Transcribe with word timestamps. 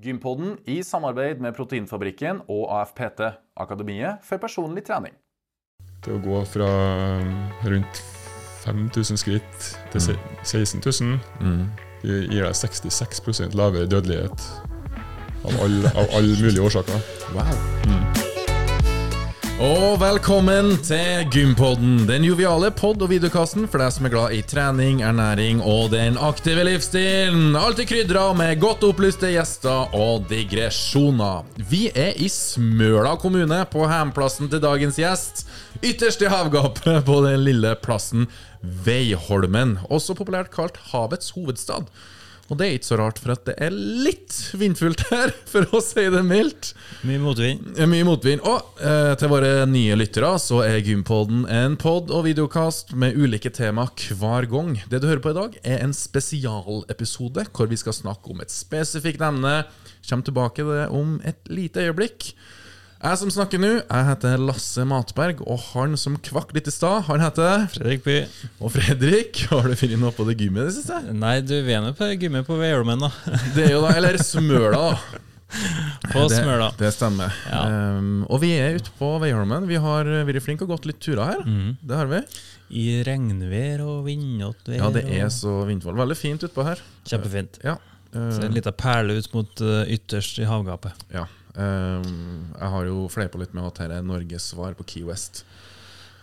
Gympodden 0.00 0.54
i 0.70 0.78
samarbeid 0.86 1.42
med 1.44 1.52
Proteinfabrikken 1.56 2.40
og 2.48 2.70
AFPT, 2.78 3.20
Akademiet 3.60 4.24
for 4.24 4.40
personlig 4.40 4.86
trening. 4.88 5.12
Det 6.00 6.14
å 6.16 6.22
gå 6.24 6.40
fra 6.48 6.70
um, 7.20 7.34
rundt 7.68 8.00
5000 8.64 9.20
skritt 9.20 9.70
til 9.92 10.16
16 10.44 10.80
000 10.80 11.88
det 12.00 12.22
gir 12.32 12.46
deg 12.46 12.56
66 12.56 13.52
lavere 13.56 13.88
dødelighet 13.90 14.48
av 15.44 15.60
alle 15.64 15.92
av 15.96 16.16
all 16.16 16.32
mulige 16.40 16.64
årsaker. 16.64 17.06
Wow. 17.36 18.19
Og 19.60 19.98
velkommen 20.00 20.70
til 20.80 21.26
Gympodden, 21.28 22.06
den 22.08 22.24
joviale 22.24 22.70
pod- 22.72 23.02
og 23.04 23.10
videokassen 23.10 23.66
for 23.68 23.82
deg 23.82 23.90
som 23.92 24.06
er 24.08 24.12
glad 24.14 24.32
i 24.32 24.38
trening, 24.48 25.02
ernæring 25.04 25.58
og 25.60 25.90
den 25.92 26.16
aktive 26.16 26.62
livsstilen. 26.64 27.52
Alltid 27.60 27.90
krydra 27.90 28.22
med 28.38 28.56
godt 28.62 28.86
opplyste 28.88 29.28
gjester 29.34 29.92
og 29.92 30.24
digresjoner. 30.30 31.44
Vi 31.68 31.90
er 31.92 32.16
i 32.16 32.30
Smøla 32.32 33.18
kommune, 33.20 33.58
på 33.68 33.84
hjemplassen 33.84 34.48
til 34.48 34.62
dagens 34.64 34.96
gjest. 34.96 35.44
Ytterst 35.84 36.24
i 36.24 36.32
havgapet 36.32 37.04
på 37.04 37.20
den 37.28 37.44
lille 37.44 37.74
plassen 37.84 38.30
Veiholmen, 38.64 39.76
også 39.92 40.16
populært 40.16 40.48
kalt 40.56 40.80
havets 40.88 41.36
hovedstad. 41.36 41.92
Og 42.50 42.58
det 42.58 42.66
er 42.66 42.76
ikke 42.76 42.88
så 42.88 42.98
rart, 42.98 43.20
for 43.22 43.32
at 43.34 43.44
det 43.46 43.54
er 43.62 43.70
litt 43.74 44.34
vindfullt 44.58 45.04
her, 45.12 45.32
for 45.52 45.70
å 45.76 45.80
si 45.84 46.04
det 46.10 46.22
mildt. 46.26 46.72
Mye 47.06 47.22
motvind. 47.22 47.78
Mye 47.90 48.06
motvind. 48.08 48.42
Og 48.42 48.82
eh, 48.82 49.12
til 49.20 49.30
våre 49.30 49.52
nye 49.70 49.98
lyttere 49.98 50.32
så 50.42 50.62
er 50.66 50.80
Gympoden 50.84 51.44
en 51.46 51.78
pod 51.80 52.10
og 52.10 52.26
videokast 52.26 52.94
med 52.98 53.18
ulike 53.18 53.52
tema 53.54 53.86
hver 53.90 54.48
gang. 54.50 54.74
Det 54.90 55.00
du 55.02 55.08
hører 55.08 55.22
på 55.22 55.34
i 55.34 55.38
dag, 55.38 55.58
er 55.62 55.84
en 55.84 55.94
spesialepisode 55.96 57.46
hvor 57.54 57.70
vi 57.70 57.78
skal 57.78 57.96
snakke 57.96 58.34
om 58.34 58.42
et 58.42 58.54
spesifikt 58.54 59.22
emne. 59.24 59.60
Kjem 60.06 60.24
tilbake 60.26 60.64
til 60.64 60.74
det 60.74 60.88
om 60.96 61.18
et 61.28 61.46
lite 61.52 61.86
øyeblikk. 61.86 62.32
Jeg 63.00 63.16
som 63.16 63.30
snakker 63.32 63.60
nå, 63.62 63.68
jeg 63.80 64.04
heter 64.10 64.42
Lasse 64.44 64.82
Matberg, 64.84 65.38
og 65.48 65.56
han 65.70 65.94
som 65.96 66.18
kvakk 66.20 66.50
litt 66.52 66.66
i 66.68 66.72
stad, 66.74 67.06
han 67.06 67.22
heter 67.24 67.62
Fredrik 67.72 68.02
By. 68.04 68.16
Og 68.60 68.74
Fredrik, 68.74 69.40
har 69.54 69.64
du 69.70 69.76
funnet 69.80 70.02
noe 70.02 70.12
på 70.12 70.26
det 70.28 70.34
gymmet 70.36 70.66
i 70.66 70.68
det 70.68 70.74
siste? 70.76 70.98
Nei, 71.16 71.38
du 71.40 71.54
vi 71.64 71.72
er 71.78 71.80
nå 71.80 71.94
på 71.96 72.10
gymmet 72.12 72.44
på 72.44 72.58
Veiholmen, 72.60 73.00
da. 73.06 73.08
Det 73.56 73.70
er 73.70 73.72
jo 73.78 73.80
da, 73.86 73.94
eller 73.96 74.20
Smøla, 74.20 74.82
da. 74.90 75.24
På 76.12 76.26
Smøla. 76.28 76.68
Det 76.78 76.92
stemmer. 76.92 77.32
Ja. 77.48 77.62
Um, 77.96 78.20
og 78.28 78.42
vi 78.44 78.52
er 78.60 78.76
ute 78.76 78.92
på 79.00 79.14
Veiholmen. 79.24 79.64
Vi 79.72 79.80
har 79.80 80.12
vært 80.28 80.44
flinke 80.44 80.68
og 80.68 80.76
gått 80.76 80.90
litt 80.92 81.00
turer 81.02 81.24
her. 81.32 81.40
Mm. 81.48 81.72
Det 81.80 81.96
har 82.02 82.12
vi. 82.12 82.20
I 82.84 82.86
regnvær 83.08 83.80
og 83.88 84.04
vindått 84.06 84.68
vær. 84.68 84.76
Ja, 84.76 84.92
det 84.94 85.06
er 85.08 85.32
så 85.34 85.56
vindfall. 85.66 85.96
Veldig 86.04 86.20
fint 86.20 86.44
utpå 86.46 86.68
her. 86.68 86.84
Kjempefint. 87.08 87.62
Ja. 87.64 87.78
Uh, 88.12 88.28
Så 88.36 88.44
en 88.44 88.54
liten 88.54 88.76
perle 88.78 89.16
ut 89.18 89.32
mot 89.34 89.64
uh, 89.64 89.82
ytterst 89.88 90.44
i 90.44 90.50
havgapet. 90.52 91.06
ja. 91.16 91.24
Um, 91.54 92.50
jeg 92.54 92.72
har 92.74 92.86
jo 92.86 93.06
fleipa 93.10 93.40
litt 93.40 93.54
med 93.56 93.66
at 93.66 93.80
dette 93.80 93.98
er 93.98 94.06
Norges 94.06 94.50
svar 94.52 94.76
på 94.78 94.86
Key 94.86 95.06
West. 95.08 95.44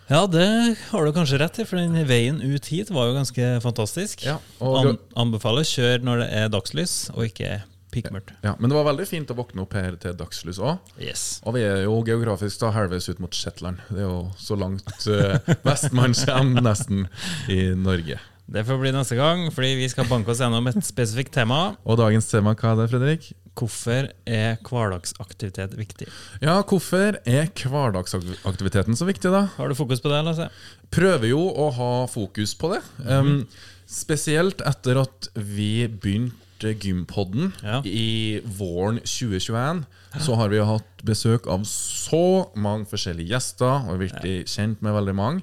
Ja, 0.07 0.21
det 0.31 0.75
har 0.87 1.03
du 1.03 1.11
kanskje 1.11 1.39
rett 1.41 1.57
i, 1.59 1.65
for 1.67 1.79
den 1.79 1.97
veien 2.07 2.39
ut 2.39 2.69
hit 2.71 2.91
var 2.95 3.09
jo 3.09 3.17
ganske 3.17 3.47
fantastisk. 3.63 4.23
Ja, 4.23 4.37
og, 4.63 4.77
An 4.79 5.01
anbefaler 5.19 5.67
kjør 5.67 6.05
når 6.07 6.21
det 6.23 6.27
er 6.37 6.53
dagslys, 6.53 6.95
og 7.11 7.27
ikke 7.27 7.57
pikkmørkt. 7.91 8.31
ja, 8.43 8.53
men 8.59 8.71
det 8.71 8.77
var 8.77 8.87
veldig 8.87 9.07
fint 9.07 9.31
å 9.31 9.35
våkne 9.35 9.63
opp 9.63 9.75
her 9.75 9.97
til 9.99 10.15
dagslys 10.15 10.61
òg. 10.63 10.79
Yes. 11.03 11.25
Og 11.43 11.57
vi 11.57 11.65
er 11.67 11.83
jo 11.83 11.99
geografisk 12.07 12.63
da 12.63 12.71
halvveis 12.75 13.09
ut 13.11 13.19
mot 13.23 13.35
Shetland. 13.35 13.83
Det 13.89 13.99
er 14.03 14.07
jo 14.07 14.23
så 14.39 14.55
langt 14.59 14.95
uh, 15.11 15.35
vest 15.67 15.91
man 15.95 16.15
kommer, 16.15 16.63
nesten, 16.71 17.07
i 17.51 17.73
Norge. 17.75 18.21
Det 18.47 18.63
får 18.63 18.77
bli 18.79 18.93
neste 18.95 19.17
gang, 19.19 19.41
fordi 19.51 19.73
vi 19.75 19.89
skal 19.91 20.07
banke 20.07 20.31
oss 20.31 20.39
gjennom 20.39 20.69
et 20.69 20.79
spesifikt 20.87 21.33
tema. 21.35 21.75
Og 21.83 21.99
dagens 21.99 22.29
tema, 22.31 22.53
hva 22.55 22.71
er 22.71 22.79
det, 22.79 22.87
Fredrik? 22.93 23.27
Hvorfor 23.57 24.07
er 24.29 24.59
hverdagsaktivitet 24.63 25.73
viktig? 25.75 26.07
Ja, 26.39 26.55
hvorfor 26.61 27.17
er 27.27 27.49
hverdagsaktiviteten 27.51 28.95
så 28.95 29.07
viktig, 29.09 29.33
da? 29.33 29.47
Har 29.57 29.67
du 29.67 29.75
fokus 29.75 29.99
på 30.03 30.13
det, 30.13 30.21
Lasse? 30.23 30.47
prøver 30.93 31.33
jo 31.33 31.41
å 31.51 31.67
ha 31.75 31.91
fokus 32.07 32.53
på 32.55 32.71
det. 32.71 32.81
Um, 33.03 33.41
spesielt 33.89 34.63
etter 34.63 35.01
at 35.03 35.27
vi 35.35 35.87
begynte 35.91 36.46
Gympodden 36.61 37.53
Ja. 37.63 37.81
i 37.85 38.41
våren 38.43 38.99
2021. 39.03 39.85
Så 40.19 40.35
har 40.35 40.49
vi 40.49 40.57
hatt 40.63 41.03
besøk 41.05 41.47
av 41.47 41.63
så 41.63 42.49
mange 42.55 42.87
forskjellige 42.89 43.29
gjester, 43.29 43.85
og 43.89 43.99
blitt 43.99 44.47
kjent 44.49 44.81
med 44.81 44.93
veldig 44.93 45.15
mange. 45.15 45.41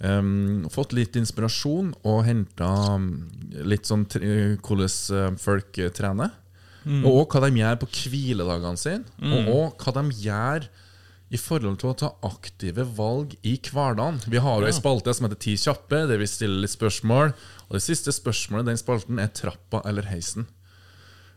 Um, 0.00 0.68
fått 0.70 0.92
litt 0.92 1.16
inspirasjon 1.16 1.94
og 2.04 2.24
henta 2.24 2.98
litt 3.64 3.86
sånn 3.88 4.04
hvordan 4.06 4.88
eh, 4.88 5.36
folk 5.38 5.72
trener. 5.72 5.90
trener. 5.96 6.30
Og 7.06 7.28
hva 7.30 7.44
de 7.48 7.60
gjør 7.60 7.76
på 7.78 7.88
hviledagene 7.94 8.76
sine, 8.80 9.04
og 9.22 9.78
hva 9.78 9.92
de 10.02 10.10
gjør 10.24 10.68
i 11.32 11.40
forhold 11.40 11.78
til 11.80 11.92
å 11.92 11.96
ta 11.96 12.10
aktive 12.28 12.84
valg 12.98 13.32
i 13.40 13.54
hverdagen. 13.56 14.20
Vi 14.28 14.40
har 14.42 14.60
jo 14.60 14.68
ei 14.68 14.76
spalte 14.76 15.14
som 15.16 15.26
heter 15.26 15.40
Ti 15.40 15.54
kjappe, 15.64 16.02
der 16.10 16.20
vi 16.20 16.28
stiller 16.28 16.60
litt 16.60 16.74
spørsmål. 16.74 17.32
Og 17.70 17.78
det 17.78 17.84
siste 17.86 18.12
spørsmålet 18.12 18.66
i 18.66 18.72
den 18.72 18.80
spalten 18.80 19.22
er 19.22 19.32
trappa 19.32 19.80
eller 19.88 20.10
heisen. 20.12 20.44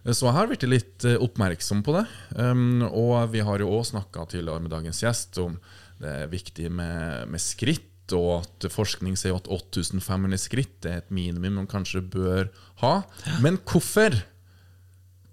Så 0.06 0.28
jeg 0.28 0.36
har 0.36 0.50
blitt 0.52 0.68
litt 0.68 1.06
eh, 1.08 1.18
oppmerksom 1.18 1.82
på 1.86 1.96
det. 1.96 2.04
Um, 2.38 2.84
og 2.86 3.32
vi 3.34 3.42
har 3.46 3.64
jo 3.64 3.72
òg 3.74 3.88
snakka 3.90 4.28
tidligere 4.30 4.62
med 4.62 4.74
dagens 4.76 5.02
gjest 5.02 5.40
om 5.42 5.56
det 6.02 6.12
er 6.12 6.30
viktig 6.30 6.70
med, 6.70 7.32
med 7.32 7.42
skritt, 7.42 7.88
og 8.14 8.44
at 8.44 8.68
forskning 8.70 9.16
sier 9.18 9.34
at 9.34 9.48
8500 9.50 10.38
skritt 10.38 10.86
er 10.86 11.00
et 11.00 11.14
minimum 11.16 11.64
man 11.64 11.72
kanskje 11.72 12.04
bør 12.04 12.52
ha. 12.84 13.00
Men 13.42 13.58
hvorfor? 13.66 14.20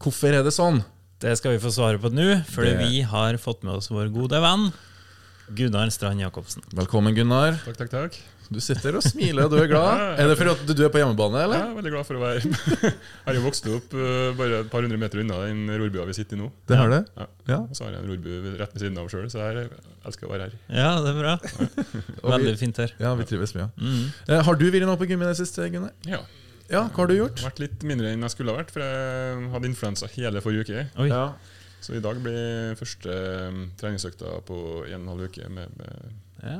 Hvorfor 0.00 0.38
er 0.38 0.46
det 0.46 0.54
sånn? 0.56 0.80
Det 1.22 1.36
skal 1.38 1.54
vi 1.54 1.60
få 1.62 1.70
svare 1.70 2.00
på 2.02 2.10
nå, 2.10 2.24
fordi 2.50 2.70
Det- 2.74 2.78
vi 2.88 3.00
har 3.02 3.34
fått 3.38 3.62
med 3.62 3.74
oss 3.74 3.88
vår 3.90 4.08
gode 4.12 4.40
venn 4.40 4.72
Gunnar 5.54 5.90
Strand 5.90 6.20
Jacobsen. 6.20 6.62
Velkommen, 6.74 7.14
Gunnar. 7.14 7.58
Takk, 7.64 7.76
takk, 7.76 7.90
takk. 7.90 8.16
Du 8.52 8.58
sitter 8.60 8.96
og 8.96 9.02
smiler, 9.02 9.44
og 9.44 9.50
du 9.50 9.56
er 9.62 9.66
glad. 9.68 10.18
Er 10.20 10.28
det 10.28 10.36
fordi 10.38 10.50
at 10.50 10.76
du 10.76 10.84
er 10.84 10.88
på 10.92 10.98
hjemmebane, 11.00 11.38
Jeg 11.40 11.44
eller? 11.44 11.62
er 11.70 11.76
veldig 11.76 11.92
glad 11.92 12.06
for 12.06 12.14
å 12.14 12.20
være 12.20 12.42
Jeg 12.82 12.94
har 13.26 13.34
jo 13.34 13.40
vokst 13.46 13.66
opp 13.70 13.94
uh, 13.94 14.32
bare 14.36 14.60
et 14.60 14.70
par 14.70 14.82
hundre 14.82 14.98
meter 14.98 15.20
unna 15.22 15.38
den 15.46 15.68
rorbua 15.70 16.06
vi 16.06 16.12
sitter 16.12 16.36
i 16.36 16.40
nå. 16.42 16.50
Det 16.68 16.76
har 16.76 16.88
du? 16.92 16.98
Ja. 17.16 17.26
Ja. 17.48 17.56
Og 17.64 17.72
så 17.76 17.84
har 17.86 17.92
jeg 17.92 18.02
en 18.02 18.10
rorbu 18.12 18.58
rett 18.58 18.72
ved 18.74 18.82
siden 18.82 18.98
av 18.98 19.08
sjøl, 19.08 19.26
så 19.30 19.38
jeg 19.46 19.70
elsker 20.04 20.26
å 20.28 20.32
være 20.34 20.48
her. 20.50 20.52
Ja, 20.68 21.00
det 21.00 21.14
er 21.14 21.18
bra. 21.22 21.38
Ja. 22.22 22.36
Veldig 22.36 22.58
fint 22.58 22.76
her. 22.78 22.92
Ja, 23.00 23.14
vi 23.18 23.24
trives 23.24 23.54
mye. 23.56 23.70
Mm. 23.78 24.04
Eh, 24.28 24.42
Har 24.46 24.54
du 24.56 24.70
vært 24.70 24.86
nå 24.86 24.96
på 24.98 25.08
gym 25.08 25.22
i 25.22 25.26
det 25.26 25.36
siste, 25.40 25.68
Gunnar? 25.72 25.90
Ja. 26.06 26.20
Ja, 26.72 26.86
hva 26.88 27.02
har 27.04 27.10
du 27.10 27.16
gjort? 27.18 27.42
Vært 27.44 27.60
litt 27.62 27.82
mindre 27.88 28.12
enn 28.14 28.24
jeg 28.24 28.32
skulle 28.34 28.54
ha 28.54 28.60
vært, 28.62 28.70
for 28.72 28.80
jeg 28.84 29.50
hadde 29.52 29.68
influensa 29.68 30.08
hele 30.14 30.40
forrige 30.44 30.64
uke. 30.66 30.84
Oi. 31.04 31.08
Ja. 31.12 31.26
Så 31.82 31.96
i 31.98 32.02
dag 32.02 32.18
blir 32.22 32.76
første 32.78 33.14
um, 33.50 33.62
treningsøkta 33.80 34.36
på 34.46 34.56
en 34.86 34.94
og 34.94 35.00
en 35.00 35.08
halv 35.12 35.28
uke. 35.28 35.48
Med, 35.52 35.72
med, 35.80 36.12
Ja. 36.42 36.58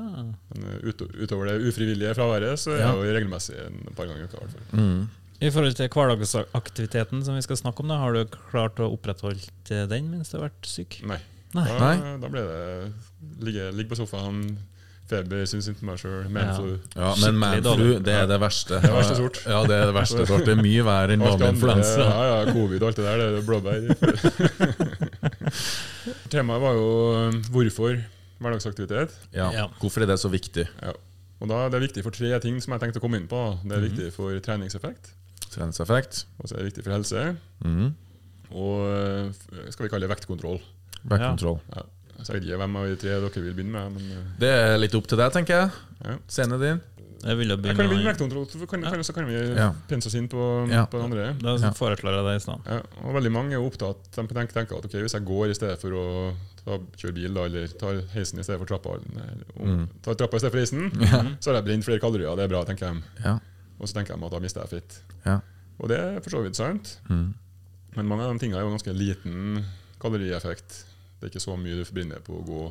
men 0.53 0.67
uh, 0.69 0.77
ut, 0.87 1.01
utover 1.25 1.49
det 1.49 1.57
ufrivillige 1.71 2.15
fraværet, 2.19 2.59
så 2.61 2.75
er 2.75 2.83
Ja. 2.83 2.93
jeg 2.93 3.07
jo 3.09 3.17
regelmessig 3.19 3.57
en 3.67 3.95
par 3.97 4.07
ganger 4.11 4.25
i 4.25 4.29
uka. 4.29 4.47
i. 4.47 4.77
Mm. 4.77 5.09
I 5.43 5.51
forhold 5.51 5.75
til 5.75 5.89
hverdagsaktiviteten 5.91 7.25
som 7.27 7.35
vi 7.35 7.43
skal 7.43 7.57
snakke 7.59 7.81
om, 7.83 7.89
da, 7.91 7.97
har 7.99 8.13
du 8.15 8.25
klart 8.51 8.79
å 8.79 8.91
opprettholde 8.95 9.89
den 9.91 10.11
mens 10.11 10.31
du 10.31 10.37
har 10.39 10.49
vært 10.51 10.67
syk? 10.71 11.01
Nei. 11.07 11.19
Nei. 11.55 11.65
Da, 11.67 12.17
da 12.23 12.29
ble 12.33 12.43
det 12.47 12.93
ligge, 13.45 13.71
ligge 13.77 13.91
på 13.91 13.99
sofaen, 13.99 14.45
feber, 15.11 15.43
sjøl, 15.47 16.29
manflu. 16.33 16.79
Ja, 16.97 17.09
men 17.11 17.17
Skikkelig 17.17 17.39
manflu, 17.43 17.99
det 18.07 18.15
er 18.15 18.27
det 18.31 18.39
verste. 18.41 18.75
Det 18.81 18.91
er 18.91 18.95
verste 18.97 19.17
sort. 19.19 19.39
Ja, 19.47 19.61
det 19.69 19.75
er 19.77 19.87
det 19.91 19.95
verste 19.97 20.27
sort. 20.27 20.45
Det 20.47 20.53
er 20.57 20.63
mye 20.63 20.83
verre 20.87 21.13
enn 21.17 21.23
Alt 21.23 21.31
vanlig 21.41 21.49
influensa. 21.57 22.01
Ja, 22.07 22.23
ja, 22.31 22.37
covid 22.53 22.83
og 22.83 22.87
alt 22.89 22.97
det 22.97 23.05
der, 23.05 23.17
det 23.19 23.25
er 23.39 23.43
blåbær. 23.47 23.81
Temaet 26.33 26.61
var 26.63 26.73
jo 26.79 26.87
um, 27.29 27.41
hvorfor 27.55 27.93
hverdagsaktivitet. 28.43 29.11
Ja. 29.37 29.49
Ja. 29.55 29.67
Hvorfor 29.81 30.01
er 30.03 30.07
det 30.13 30.19
så 30.23 30.29
viktig? 30.33 30.65
Ja. 30.83 30.93
Og 31.43 31.47
da 31.51 31.57
er 31.67 31.71
det 31.75 31.81
viktig 31.89 32.03
for 32.07 32.13
tre 32.15 32.31
ting 32.43 32.57
som 32.63 32.71
jeg 32.75 32.81
tenkte 32.85 32.99
å 33.01 33.03
komme 33.05 33.19
inn 33.21 33.29
på. 33.31 33.41
Det 33.65 33.73
er 33.77 33.81
Mhm. 33.83 33.89
viktig 33.91 34.07
for 34.15 34.29
treningseffekt, 34.41 35.05
Treningseffekt. 35.53 36.15
og 36.41 36.45
så 36.49 36.53
er 36.55 36.59
det 36.63 36.69
viktig 36.73 36.85
for 36.85 36.93
helse, 36.97 37.37
Mm. 37.65 37.95
og 38.51 38.79
uh, 38.89 39.33
skal 39.71 39.85
vi 39.87 39.91
kalle 39.91 40.07
det 40.09 40.15
vektkontroll. 40.17 40.61
Vektkontroll. 41.05 41.61
Ja. 41.75 41.83
Så 42.23 42.33
jeg 42.33 42.41
vet 42.41 42.49
ikke 42.49 42.59
hvem 42.63 42.77
av 42.79 42.87
de 42.87 42.97
tre 43.03 43.11
dere 43.19 43.43
vil 43.43 43.55
begynne 43.55 43.73
med, 43.73 43.93
men 43.99 44.17
uh, 44.17 44.33
Det 44.39 44.49
er 44.49 44.79
litt 44.79 44.95
opp 44.95 45.07
til 45.11 45.19
deg, 45.19 45.33
tenker 45.35 45.59
jeg. 45.61 45.71
Ja. 46.07 46.17
Scenen 46.29 46.61
din. 46.63 46.81
Jeg 47.23 47.37
vil 47.39 47.53
jo 47.53 47.55
jeg 47.55 47.63
kan 47.63 47.63
begynne 47.63 47.79
med 47.79 47.91
begynne 47.93 48.11
vektkontroll, 48.11 48.47
så 48.51 48.67
kan, 48.67 48.83
kan, 48.83 49.03
kan 49.15 49.27
vi 49.29 49.35
Ja. 49.55 49.69
pense 49.87 50.07
oss 50.11 50.15
inn 50.19 50.27
på, 50.29 50.43
Ja. 50.71 50.87
på 50.91 50.99
den 50.99 51.07
andre. 51.13 51.27
Da 51.39 51.71
foreslår 51.79 52.17
jeg 52.17 52.25
det 52.27 52.33
i 52.35 52.41
stedet. 52.43 52.67
Ja, 52.67 52.81
og 53.07 53.15
veldig 53.15 53.31
mange 53.31 53.53
er 53.55 53.63
opptatt 53.63 54.09
De 54.11 54.25
tenker, 54.27 54.51
tenker 54.57 54.79
at 54.79 54.85
okay, 54.89 55.01
hvis 55.05 55.15
jeg 55.15 55.25
går 55.29 55.51
i 55.51 55.55
stedet 55.55 55.79
for 55.79 55.91
å 55.95 56.07
ta, 56.65 56.79
kjøre 56.99 57.15
bil, 57.15 57.35
da, 57.35 57.45
eller 57.47 57.69
tar 57.79 58.01
heisen 58.17 58.39
i 58.43 58.43
stedet 58.43 58.59
for 58.59 58.67
trappa, 58.67 58.97
eller 58.99 59.47
om, 59.55 59.69
Mm. 59.69 59.89
tar 60.03 60.15
trappa 60.19 60.35
i 60.37 60.43
stedet 60.43 60.53
for 60.53 60.59
heisen, 60.65 60.91
mm. 60.99 61.37
så 61.39 61.51
har 61.53 61.61
jeg 61.61 61.65
brent 61.71 61.85
flere 61.87 62.01
kalorier. 62.03 62.35
Det 62.37 62.45
er 62.45 62.49
bra, 62.57 62.65
tenker 62.67 62.87
jeg. 62.91 63.03
Ja. 63.25 63.39
Og 63.79 63.87
så 63.87 63.95
tenker 63.95 64.17
de 64.19 64.25
at 64.27 64.33
da 64.35 64.39
mister 64.43 64.61
jeg 64.67 64.71
fitt. 64.83 64.99
Ja. 65.25 65.39
Og 65.79 65.89
det 65.95 65.99
er 66.03 66.21
for 66.23 66.31
så 66.31 66.43
vidt 66.43 66.57
sant, 66.59 66.99
Mm. 67.09 67.35
men 67.97 68.07
mange 68.11 68.23
av 68.27 68.33
de 68.35 68.39
tingene 68.43 68.59
er 68.59 68.67
jo 68.67 68.75
ganske 68.75 68.95
liten 68.99 69.65
kalorieffekt. 70.03 70.85
Det 71.23 71.29
er 71.29 71.33
ikke 71.37 71.45
så 71.47 71.55
mye 71.57 71.77
du 71.79 71.85
forbinder 71.87 72.23
på 72.27 72.35
å 72.41 72.47
gå 72.47 72.63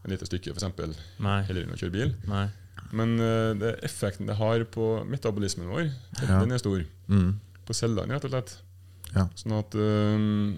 en 0.00 0.10
lite 0.10 0.26
stykke, 0.26 0.50
f.eks., 0.50 0.64
eksempel 0.64 0.94
heller 1.46 1.62
enn 1.66 1.74
å 1.76 1.78
kjøre 1.78 1.94
bil. 1.94 2.14
Nei. 2.26 2.48
Men 2.96 3.12
uh, 3.20 3.52
det 3.60 3.76
effekten 3.86 4.26
det 4.26 4.34
har 4.40 4.64
på 4.74 4.88
metabolismen 5.06 5.68
vår, 5.70 5.90
Ja. 6.24 6.40
den 6.42 6.56
er 6.56 6.58
stor. 6.58 6.82
Mm. 7.12 7.36
På 7.68 7.76
cellene, 7.76 8.16
rett 8.16 8.26
og 8.26 8.32
slett. 8.34 8.56
Ja. 9.14 9.24
Sånn 9.38 9.54
at 9.58 9.74
øhm, 9.78 10.56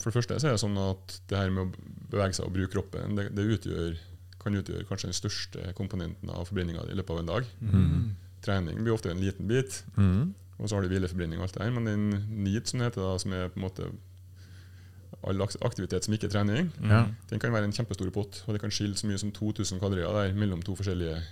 For 0.00 0.10
det 0.10 0.16
første 0.16 0.36
så 0.40 0.48
er 0.48 0.54
det 0.56 0.62
sånn 0.62 0.76
at 0.80 1.16
det 1.30 1.38
her 1.40 1.50
med 1.52 1.66
å 1.66 1.92
bevege 2.12 2.36
seg 2.36 2.46
og 2.46 2.54
bruke 2.54 2.72
kroppen, 2.76 3.16
det, 3.18 3.28
det 3.36 3.46
utgjør, 3.56 3.96
kan 4.42 4.54
utgjøre 4.60 4.86
kanskje 4.86 5.10
den 5.10 5.16
største 5.18 5.72
komponenten 5.78 6.30
av 6.30 6.46
forbrenninga 6.48 6.84
i 6.92 6.96
løpet 6.98 7.14
av 7.16 7.22
en 7.24 7.30
dag. 7.32 7.48
Mm. 7.60 8.04
Trening 8.46 8.82
blir 8.84 8.94
ofte 8.94 9.10
en 9.10 9.22
liten 9.22 9.48
bit, 9.50 9.80
Mm. 9.98 10.28
og 10.60 10.68
så 10.70 10.76
har 10.78 10.86
du 10.86 10.92
hvileforbrenning 10.92 11.40
og 11.40 11.48
alt 11.48 11.56
det 11.58 11.64
her. 11.66 11.74
Men 11.74 11.88
den 11.90 12.06
NEAT, 12.44 12.70
som 12.70 12.78
det 12.80 12.92
heter, 12.92 13.02
da, 13.02 13.16
som 13.18 13.34
er 13.34 13.48
på 13.50 13.58
en 13.58 13.66
måte 13.66 13.88
all 15.26 15.42
aktivitet 15.42 16.04
som 16.04 16.14
ikke 16.14 16.28
er 16.28 16.34
trening, 16.34 16.70
Ja. 16.82 17.06
den 17.30 17.40
kan 17.40 17.52
være 17.52 17.64
en 17.64 17.72
kjempestor 17.72 18.10
pott. 18.10 18.42
Og 18.46 18.54
det 18.54 18.60
kan 18.60 18.70
skille 18.70 18.96
så 18.96 19.06
mye 19.06 19.18
som 19.18 19.32
2000 19.32 19.80
kalorier 19.80 20.12
der 20.12 20.34
mellom 20.34 20.62
to 20.62 20.76
forskjellige 20.76 21.22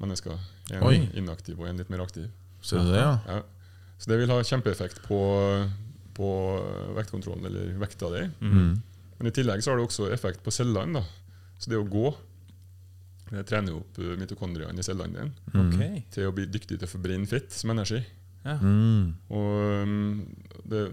mennesker. 0.00 0.38
En 0.72 0.82
Oi. 0.82 1.08
inaktiv 1.14 1.60
og 1.60 1.68
en 1.68 1.76
litt 1.76 1.90
mer 1.90 2.00
aktiv. 2.00 2.28
Så 2.60 2.82
det, 2.82 2.96
ja? 2.96 3.18
Ja. 3.26 3.42
Så 3.98 4.10
det 4.10 4.18
vil 4.18 4.30
ha 4.30 4.42
kjempeeffekt 4.42 5.02
på, 5.06 5.20
på 6.14 6.28
vektkontrollen 6.96 7.44
eller 7.46 7.78
vekta 7.78 8.10
di. 8.12 8.30
Mm. 8.40 8.82
Men 9.18 9.26
i 9.26 9.30
tillegg 9.30 9.62
så 9.62 9.72
har 9.72 9.78
det 9.78 9.86
også 9.86 10.10
effekt 10.12 10.42
på 10.44 10.50
cellene. 10.50 11.00
da. 11.00 11.04
Så 11.58 11.70
det 11.70 11.78
å 11.80 11.88
gå 11.88 12.14
det 13.26 13.42
trener 13.48 13.72
jo 13.72 13.80
opp 13.80 13.98
eh, 13.98 14.14
mitokondriene 14.20 14.78
i 14.78 14.86
cellene 14.86 15.24
dine 15.24 15.64
okay. 15.66 16.04
til 16.14 16.28
å 16.28 16.34
bli 16.34 16.44
dyktig 16.46 16.78
til 16.78 16.86
å 16.86 16.90
forbrenne 16.90 17.26
fett 17.26 17.50
som 17.54 17.72
energi. 17.74 17.98
Ja. 18.46 18.54
Mm. 18.62 19.16
Og 19.34 19.82
um, 19.82 20.20
det, 20.70 20.84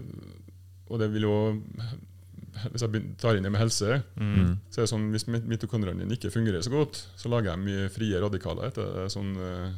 og 0.90 0.98
det 0.98 1.12
vil 1.14 1.28
jo 1.28 1.36
Hvis 2.72 2.82
jeg 2.84 3.02
tar 3.18 3.36
inn 3.36 3.42
det 3.46 3.50
med 3.52 3.60
helse, 3.60 4.02
Mm. 4.16 4.58
så 4.70 4.78
er 4.80 4.84
det 4.86 4.90
sånn 4.92 5.10
hvis 5.12 5.26
mitokondrien 5.26 5.48
mitokondriene 5.50 6.00
dine 6.04 6.14
ikke 6.16 6.30
fungerer 6.32 6.62
så 6.62 6.70
godt, 6.70 7.00
så 7.16 7.28
lager 7.28 7.50
jeg 7.52 7.64
mye 7.64 7.88
frie 7.90 8.20
radikaler 8.22 8.68
etter 8.70 9.08
sånn 9.10 9.32
uh, 9.36 9.72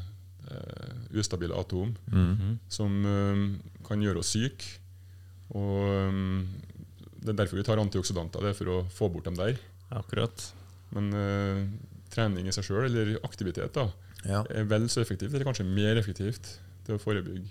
eh, 0.50 1.18
ustabile 1.18 1.56
atom 1.58 1.94
Mm. 2.12 2.36
-hmm. 2.36 2.58
som 2.68 3.04
uh, 3.04 3.56
kan 3.88 4.00
gjøre 4.02 4.18
oss 4.18 4.28
syke. 4.36 4.64
Og 5.54 6.08
um, 6.08 6.46
det 7.22 7.28
er 7.30 7.38
derfor 7.44 7.56
vi 7.56 7.62
tar 7.62 7.78
antioksidanter, 7.78 8.40
det 8.40 8.50
er 8.50 8.58
for 8.58 8.66
å 8.66 8.84
få 8.90 9.08
bort 9.12 9.24
dem 9.24 9.34
der. 9.34 9.56
Akkurat. 9.90 10.52
Men 10.92 11.12
uh, 11.14 11.66
trening 12.10 12.46
i 12.46 12.52
seg 12.52 12.64
sjøl, 12.64 12.84
eller 12.86 13.18
aktivitet, 13.24 13.72
da, 13.74 13.88
Ja. 14.24 14.44
er 14.50 14.64
vel 14.64 14.88
så 14.88 15.00
effektivt, 15.00 15.32
eller 15.34 15.44
kanskje 15.44 15.64
mer 15.64 15.96
effektivt, 15.96 16.58
til 16.84 16.96
å 16.96 16.98
forebygge 16.98 17.46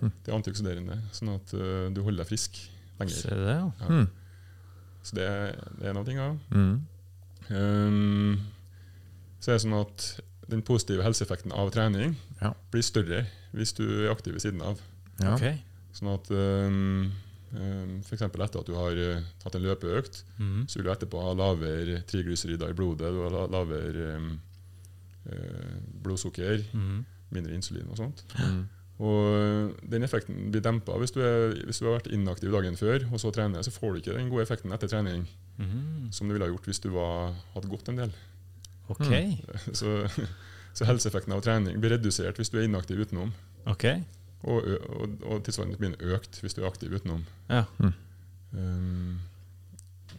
Hm. 0.00 0.10
det 0.24 0.34
antioksiderende, 0.34 0.98
sånn 1.12 1.34
at 1.34 1.54
uh, 1.54 1.88
du 1.94 2.02
holder 2.02 2.24
deg 2.24 2.26
frisk 2.28 2.58
lenger. 3.00 3.14
Ser 3.14 3.30
du 3.38 3.44
det, 3.44 3.54
ja. 3.54 3.72
Ja. 3.80 3.88
Mm. 3.88 4.08
Så 5.04 5.16
det 5.18 5.28
det 5.78 5.86
er 5.86 5.92
en 5.92 6.00
av 6.00 6.06
tingene. 6.08 6.38
Mm. 6.50 6.76
Um, 7.50 8.40
så 9.40 9.52
er 9.52 9.58
det 9.58 9.64
sånn 9.66 9.76
at 9.76 10.06
den 10.48 10.64
positive 10.64 11.04
helseeffekten 11.04 11.52
av 11.52 11.70
trening 11.72 12.16
Ja. 12.40 12.52
blir 12.72 12.84
større 12.84 13.24
hvis 13.52 13.72
du 13.76 13.84
er 13.84 14.10
aktiv 14.12 14.34
ved 14.34 14.44
siden 14.44 14.62
av. 14.64 14.80
Ja. 15.20 15.34
Ok. 15.36 15.44
Sånn 15.94 16.10
at 16.10 16.30
um, 16.30 17.12
um, 17.54 18.00
F.eks. 18.02 18.22
etter 18.22 18.42
at 18.42 18.66
du 18.66 18.74
har 18.74 18.96
tatt 18.96 19.44
hatt 19.46 19.58
en 19.60 19.66
løpeøkt, 19.66 20.24
mm. 20.38 20.64
så 20.68 20.78
vil 20.78 20.88
du 20.88 20.92
etterpå 20.92 21.20
ha 21.22 21.34
lavere 21.38 22.00
triglycerider 22.10 22.72
i 22.72 22.76
blodet, 22.76 23.12
du 23.14 23.20
har 23.22 23.52
lavere 23.52 24.16
um, 24.16 24.32
uh, 25.28 25.76
blodsukker, 26.02 26.64
mm. 26.72 27.04
mindre 27.36 27.54
insulin 27.54 27.92
og 27.92 28.00
sånt. 28.00 28.24
Mm. 28.40 28.64
Og 29.02 29.74
den 29.90 30.06
effekten 30.06 30.52
blir 30.54 30.62
dempa 30.62 30.94
hvis 31.02 31.14
du, 31.16 31.20
hvis 31.66 31.80
du 31.82 31.88
har 31.88 31.96
vært 31.96 32.12
inaktiv 32.14 32.52
dagen 32.54 32.76
før 32.78 33.02
og 33.08 33.18
så 33.18 33.32
trener, 33.34 33.64
så 33.66 33.72
får 33.74 33.90
du 33.90 34.00
ikke 34.00 34.14
den 34.14 34.30
gode 34.30 34.44
effekten 34.46 34.74
etter 34.74 34.90
trening 34.90 35.24
mm. 35.58 36.12
som 36.14 36.28
du 36.28 36.36
ville 36.36 36.46
ha 36.46 36.52
gjort 36.52 36.68
hvis 36.70 36.82
du 36.84 36.92
var, 36.94 37.34
hadde 37.56 37.70
gått 37.72 37.90
en 37.90 37.98
del. 38.04 38.14
Ok. 38.92 39.06
Så, 39.80 39.96
så 40.74 40.84
helseeffekten 40.84 41.32
av 41.32 41.40
trening 41.40 41.78
blir 41.80 41.94
redusert 41.94 42.36
hvis 42.36 42.50
du 42.52 42.58
er 42.58 42.66
inaktiv 42.66 42.98
utenom. 43.00 43.30
Ok. 43.70 43.86
Og, 44.44 44.66
og, 44.66 45.14
og 45.24 45.44
tilsvarende 45.46 45.78
blir 45.80 45.94
den 45.94 46.14
økt 46.16 46.40
hvis 46.42 46.56
du 46.56 46.60
er 46.60 46.68
aktiv 46.68 46.92
utenom. 46.92 47.22
Ja. 47.48 47.62
Um, 48.52 49.22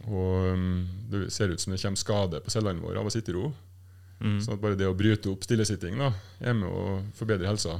og 0.08 0.48
um, 0.56 0.86
det 1.12 1.28
ser 1.34 1.52
ut 1.52 1.62
som 1.62 1.74
det 1.74 1.82
kommer 1.82 2.00
skade 2.00 2.40
på 2.42 2.52
cellene 2.52 2.82
våre 2.82 3.02
av 3.02 3.06
å 3.06 3.12
sitte 3.12 3.30
i 3.32 3.36
ro. 3.36 3.52
Mm. 4.18 4.38
Så 4.42 4.56
at 4.56 4.62
bare 4.62 4.78
det 4.80 4.88
å 4.88 4.96
bryte 4.96 5.30
opp 5.30 5.44
stillesitting 5.44 6.00
da, 6.00 6.10
er 6.40 6.56
med 6.56 6.72
å 6.72 6.98
forbedre 7.18 7.48
helsa. 7.50 7.76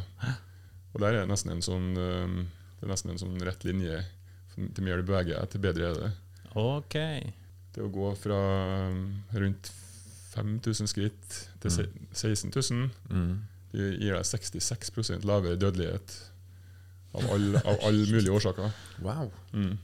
Og 0.97 1.03
der 1.03 1.13
er 1.13 1.25
det 1.27 1.29
nesten 1.29 1.53
en 1.53 1.65
sånn, 1.65 1.91
um, 2.01 2.37
det 2.79 2.87
er 2.87 2.93
nesten 2.95 3.13
en 3.13 3.21
sånn 3.21 3.37
rett 3.45 3.67
linje. 3.69 3.99
Til 4.57 4.87
mer 4.87 5.03
du 5.03 5.11
beveger 5.11 5.37
deg, 5.37 5.51
til 5.53 5.61
bedre 5.61 5.91
er 5.91 5.99
det. 6.01 6.13
Ok. 6.57 6.97
Det 7.77 7.83
å 7.85 7.91
gå 7.93 8.15
fra 8.17 8.39
um, 8.89 9.03
rundt 9.37 9.69
5000 10.33 10.89
skritt 10.89 11.37
til 11.61 11.73
mm. 11.73 12.09
16 12.17 12.53
000 12.53 12.89
Mm. 13.13 13.35
det 13.73 13.91
gir 14.01 14.17
deg 14.17 14.25
66% 14.25 15.25
lavere 15.29 15.57
dødelighet 15.61 16.17
av 17.17 17.29
alle 17.33 17.61
all, 17.65 17.79
all 17.91 18.01
mulige 18.15 18.33
årsaker. 18.33 18.73
Wow. 19.05 19.29
Mm. 19.53 19.77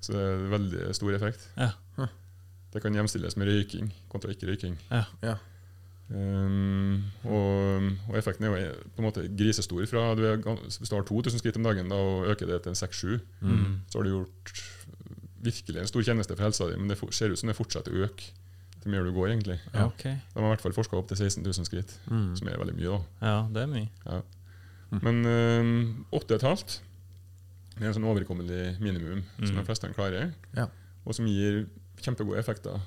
Så 0.00 0.16
det 0.16 0.24
er 0.24 0.48
veldig 0.56 0.88
stor 0.96 1.16
effekt. 1.20 1.46
Ja. 1.60 1.74
Det 2.70 2.80
kan 2.84 2.94
hjemstilles 2.94 3.34
med 3.36 3.48
røyking 3.50 3.88
kontra 4.08 4.30
ikke 4.32 4.46
røyking. 4.48 4.76
Ja. 4.88 5.04
Ja. 5.26 5.36
Um, 6.10 7.04
og, 7.24 7.84
og 8.10 8.16
effekten 8.18 8.44
er 8.48 8.50
jo 8.50 8.72
på 8.96 9.02
en 9.02 9.06
måte 9.06 9.22
grisestor. 9.38 9.84
Fra 9.86 10.08
du 10.18 10.24
er, 10.26 10.40
hvis 10.42 10.90
du 10.90 10.96
har 10.96 11.04
2000 11.06 11.38
skritt 11.38 11.56
om 11.60 11.62
dagen 11.68 11.88
da, 11.92 11.94
og 11.96 12.26
øker 12.32 12.46
det 12.50 12.62
til 12.64 12.74
6-7, 12.74 13.20
mm. 13.40 13.76
så 13.92 13.98
har 14.00 14.04
du 14.08 14.10
gjort 14.16 14.52
virkelig 15.40 15.80
en 15.80 15.86
stor 15.88 16.02
tjeneste 16.04 16.34
for 16.36 16.44
helsa 16.44 16.66
di, 16.68 16.76
men 16.80 16.90
det 16.90 16.98
ser 17.16 17.30
ut 17.32 17.38
som 17.40 17.48
det 17.48 17.56
fortsetter 17.56 17.94
å 17.94 18.02
øke 18.08 18.32
til 18.82 18.90
mer 18.92 19.04
du 19.06 19.12
går. 19.12 19.28
egentlig. 19.30 19.58
Ja. 19.74 19.86
Okay. 19.86 20.16
De 20.34 20.40
har 20.40 20.48
i 20.50 20.52
hvert 20.56 20.64
fall 20.66 20.74
forska 20.76 20.96
opp 20.98 21.08
til 21.12 21.16
16 21.20 21.42
000 21.46 21.64
skritt, 21.68 21.94
Mm. 22.10 22.34
som 22.36 22.48
er 22.48 22.58
veldig 22.58 22.74
mye. 22.76 22.90
da. 22.90 23.00
Ja, 23.26 23.48
det 23.54 23.62
er 23.62 23.66
mye. 23.66 23.88
Ja. 24.06 24.20
Men 25.00 25.24
øhm, 25.24 26.04
8,5 26.12 26.80
det 27.78 27.86
er 27.86 27.92
en 27.92 27.94
sånn 27.94 28.04
overkommelig 28.10 28.80
minimum 28.80 29.22
som 29.38 29.54
Mm. 29.54 29.60
de 29.60 29.64
fleste 29.64 29.94
klarer, 29.94 30.32
Ja. 30.56 30.66
og 31.06 31.14
som 31.14 31.24
gir 31.26 31.66
kjempegode 32.02 32.38
effekter. 32.38 32.80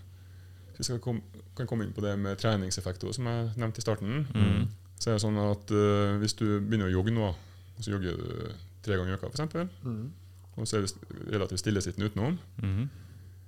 Hvis 0.73 0.89
vi 0.89 0.95
skal 0.95 0.99
kom, 1.03 1.21
kan 1.57 1.67
komme 1.69 1.85
inn 1.85 1.93
på 1.93 2.01
det 2.01 2.15
med 2.19 2.37
treningseffekter, 2.41 3.11
som 3.13 3.27
jeg 3.29 3.51
nevnte 3.61 3.79
i 3.79 3.85
starten, 3.85 4.25
Mm. 4.33 4.67
så 4.99 5.09
er 5.11 5.13
det 5.17 5.21
sånn 5.23 5.37
at 5.43 5.71
uh, 5.75 6.17
hvis 6.21 6.33
du 6.39 6.45
begynner 6.61 6.87
å 6.89 6.95
jogge 6.95 7.13
nå, 7.13 7.27
og 7.77 7.79
så 7.83 7.91
jogger 7.93 8.17
du 8.17 8.51
tre 8.83 8.97
ganger 8.97 9.13
i 9.13 9.17
uka 9.19 9.29
f.eks., 9.29 9.69
og 10.53 10.67
så 10.69 10.77
er 10.77 10.85
du 10.85 11.31
relativt 11.33 11.59
stillesittende 11.63 12.11
utenom 12.11 12.35
mm. 12.61 12.83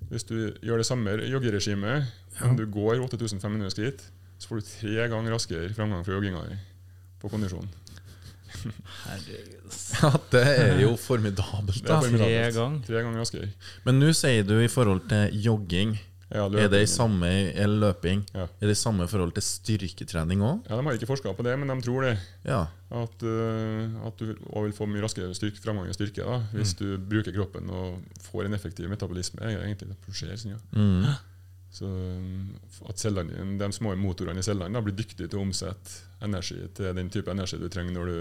Hvis 0.10 0.24
du 0.25 0.36
gjør 0.66 0.77
det 0.81 0.86
samme 0.86 1.12
joggeregimet, 1.30 2.06
men 2.42 2.56
du 2.57 2.66
går 2.69 3.00
8500 3.06 3.69
skritt, 3.74 4.01
så 4.38 4.50
får 4.51 4.60
du 4.62 4.66
tre 4.69 5.07
ganger 5.10 5.33
raskere 5.33 5.69
framgang 5.74 6.04
fra 6.06 6.13
jogginga 6.18 6.44
på 7.22 7.30
kondisjon. 7.31 7.66
Herregud. 9.06 9.77
Ja, 10.01 10.12
det 10.31 10.42
er 10.45 10.81
jo 10.81 10.92
formidabelt, 11.00 11.81
Det 11.81 11.88
da. 11.89 11.98
er 11.98 12.06
formidabelt. 12.06 12.36
Tre 12.36 12.51
gang. 12.60 12.75
Tre 12.86 13.01
ganger 13.04 13.19
raskere. 13.24 13.50
Men 13.86 14.00
nå 14.01 14.12
sier 14.16 14.45
du 14.48 14.56
i 14.62 14.69
forhold 14.72 15.07
til 15.10 15.41
jogging. 15.46 15.96
Ja, 16.36 16.46
Er 16.50 16.72
det 16.72 16.82
i 16.84 16.89
samme 16.89 17.30
løping? 17.72 18.25
Ja. 18.36 18.48
Er 18.60 18.68
det 18.68 18.75
i 18.75 18.80
samme 18.80 19.08
forhold 19.08 19.36
til 19.38 19.46
styrketrening 19.46 20.42
òg? 20.44 20.65
Ja, 20.68 20.75
De 20.75 20.86
har 20.86 20.98
ikke 20.98 21.10
forska 21.10 21.32
på 21.38 21.46
det, 21.48 21.54
men 21.60 21.72
de 21.72 21.77
tror 21.86 22.10
det. 22.10 22.15
Ja. 22.44 22.65
At, 22.92 23.24
uh, 23.24 24.08
at 24.08 24.20
du 24.20 24.34
vil 24.34 24.75
få 24.75 24.88
mye 24.89 25.04
raskere 25.06 25.32
styrke, 25.38 25.62
framgang 25.63 25.89
i 25.89 25.96
styrke 25.96 26.25
da, 26.25 26.42
hvis 26.56 26.75
du 26.80 26.98
bruker 27.00 27.36
kroppen 27.36 27.72
og 27.72 28.01
får 28.27 28.50
en 28.50 28.58
effektiv 28.58 28.92
metabolisme. 28.92 29.42
er 29.42 29.63
egentlig 29.63 29.94
det 29.94 30.15
skjer. 30.15 30.36
Sånn, 30.42 30.58
ja. 30.58 30.62
Mm. 30.75 31.15
Så 31.75 31.88
at 32.88 33.00
cellene, 33.01 33.58
De 33.60 33.72
små 33.75 33.96
motorene 34.00 34.39
i 34.39 34.46
cellene 34.46 34.77
da, 34.77 34.84
blir 34.84 34.96
dyktige 34.96 35.27
til 35.27 35.42
å 35.42 35.48
omsette 35.48 36.04
energi 36.24 36.62
til 36.75 36.94
den 36.96 37.10
type 37.12 37.32
energi 37.32 37.60
du 37.60 37.68
trenger 37.72 37.96
når 37.98 38.12
du 38.12 38.20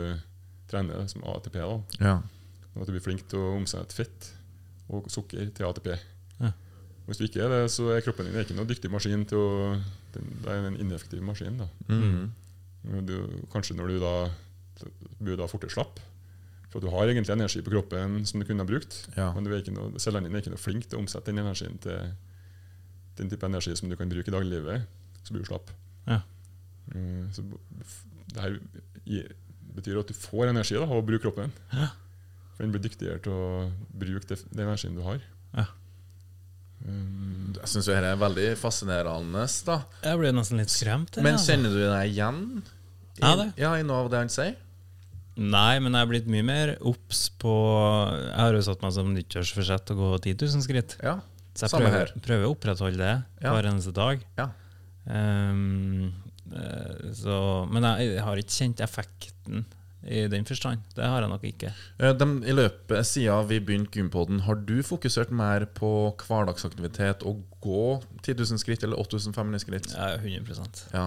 trener, 0.71 1.07
som 1.11 1.23
ATP. 1.35 1.61
da. 1.61 1.77
ja. 2.01 2.17
At 2.75 2.89
du 2.89 2.91
blir 2.91 3.05
flink 3.05 3.23
til 3.31 3.39
å 3.39 3.53
omsette 3.55 3.95
fett 3.95 4.33
og 4.91 5.07
sukker 5.13 5.47
til 5.55 5.69
ATP. 5.69 5.93
Hvis 7.07 7.19
du 7.21 7.25
ikke 7.27 7.43
er 7.45 7.51
det, 7.53 7.71
så 7.71 7.91
er 7.93 8.01
kroppen 8.05 8.25
din 8.31 8.39
ikke 8.41 8.57
noe 8.57 8.65
dyktig 8.71 8.89
maskin 8.91 9.27
til 9.29 9.37
å 9.39 9.81
Det 10.15 10.23
er 10.49 10.67
en 10.71 10.77
ineffektiv 10.81 11.21
maskin. 11.27 11.59
da. 11.59 11.67
Mm. 11.89 12.31
Du, 13.07 13.15
kanskje 13.53 13.75
når 13.77 13.89
du 13.89 13.99
da 14.01 14.15
blir 15.21 15.37
da 15.37 15.47
fortere 15.51 15.71
slapp. 15.73 15.99
For 16.71 16.81
du 16.83 16.89
har 16.91 17.07
egentlig 17.07 17.31
energi 17.35 17.61
på 17.63 17.71
kroppen 17.71 18.25
som 18.27 18.41
du 18.41 18.47
kunne 18.47 18.65
ha 18.65 18.67
brukt, 18.67 19.07
Ja. 19.17 19.33
men 19.33 19.45
noe, 19.45 19.99
cellene 20.03 20.27
dine 20.27 20.37
er 20.39 20.43
ikke 20.43 20.51
noe 20.55 20.59
flink 20.65 20.89
til 20.89 20.99
å 20.99 21.03
omsette 21.03 21.27
den 21.31 21.39
energien 21.39 21.79
til 21.81 22.13
den 23.17 23.31
type 23.31 23.47
energi 23.47 23.77
som 23.77 23.89
du 23.89 23.97
kan 23.97 24.09
bruke 24.11 24.27
i 24.29 24.35
dagliglivet. 24.35 24.87
Så 25.25 25.31
blir 25.33 25.45
du 25.45 25.49
slapp. 25.49 25.71
Ja. 26.07 26.21
Mm, 26.95 27.31
Så 27.33 27.43
det 28.35 28.41
her 28.43 28.59
betyr 29.75 30.01
at 30.01 30.09
du 30.09 30.15
får 30.15 30.49
energi 30.51 30.75
da, 30.75 30.83
av 30.83 30.99
å 31.03 31.07
bruke 31.07 31.23
kroppen. 31.23 31.53
Ja. 31.73 31.89
For 32.57 32.63
den 32.65 32.73
blir 32.73 32.83
dyktigere 32.83 33.21
til 33.23 33.33
å 33.33 33.73
bruke 33.95 34.27
den 34.29 34.67
energien 34.67 34.95
du 34.97 35.03
har. 35.03 35.21
Ja. 35.55 35.67
Um, 36.87 37.55
Jeg 37.55 37.69
syns 37.71 37.87
dette 37.89 38.05
er 38.11 38.17
veldig 38.21 38.51
fascinerende. 38.61 39.47
da 39.65 39.79
Jeg 40.05 40.19
ble 40.21 40.33
nesten 40.37 40.59
litt 40.61 40.69
skremt. 40.75 41.15
her, 41.17 41.23
Men 41.25 41.39
kjenner 41.41 41.71
du 41.73 41.79
deg 41.81 42.11
igjen 42.13 42.43
i, 43.17 43.23
Ja, 43.23 43.37
det. 43.37 43.47
ja, 43.57 43.73
i 43.79 43.83
noe 43.87 44.03
av 44.05 44.11
det 44.11 44.19
han 44.19 44.29
sier? 44.29 44.57
Nei, 45.37 45.79
men 45.81 45.93
jeg 45.97 46.03
er 46.03 46.07
blitt 46.13 46.27
mye 46.31 46.45
mer 46.47 46.77
obs 46.81 47.29
på 47.43 47.51
Jeg 48.23 48.39
har 48.39 48.53
jo 48.55 48.61
satt 48.63 48.83
meg 48.83 48.93
som 48.93 49.09
nyttårsforsett 49.15 49.91
å 49.91 49.97
gå 49.99 50.11
10 50.23 50.37
000 50.47 50.63
skritt. 50.63 50.97
Ja. 51.03 51.17
Så 51.55 51.65
jeg 51.67 51.71
Samme 51.71 51.87
prøver, 51.89 52.13
her. 52.13 52.21
prøver 52.21 52.45
å 52.47 52.53
opprettholde 52.55 52.99
det 52.99 53.25
Ja. 53.43 53.53
hver 53.55 53.65
eneste 53.71 53.93
dag. 53.95 54.21
Ja. 54.39 54.51
Eh, 55.07 56.11
så, 57.17 57.67
men 57.71 57.83
jeg, 57.83 58.15
jeg 58.15 58.23
har 58.27 58.37
ikke 58.41 58.57
kjent 58.61 58.83
effekten 58.85 59.65
i 60.07 60.27
den 60.29 60.45
forstand. 60.49 60.83
Det 60.97 61.05
har 61.07 61.25
jeg 61.25 61.31
nok 61.33 61.45
ikke. 61.49 61.73
De, 61.99 62.27
I 62.45 62.55
løpet 62.57 63.07
siden 63.09 63.49
vi 63.51 63.61
begynte 63.65 63.95
Gympodden, 63.99 64.43
har 64.47 64.59
du 64.69 64.79
fokusert 64.85 65.33
mer 65.35 65.67
på 65.77 65.91
hverdagsaktivitet 66.27 67.25
og 67.29 67.43
gå 67.65 67.85
10 68.23 68.35
000 68.41 68.61
skritt 68.63 68.85
eller 68.85 69.01
8500 69.01 69.63
skritt? 69.65 69.93
Ja, 69.97 70.15
100% 70.21 70.89
Ja. 70.95 71.07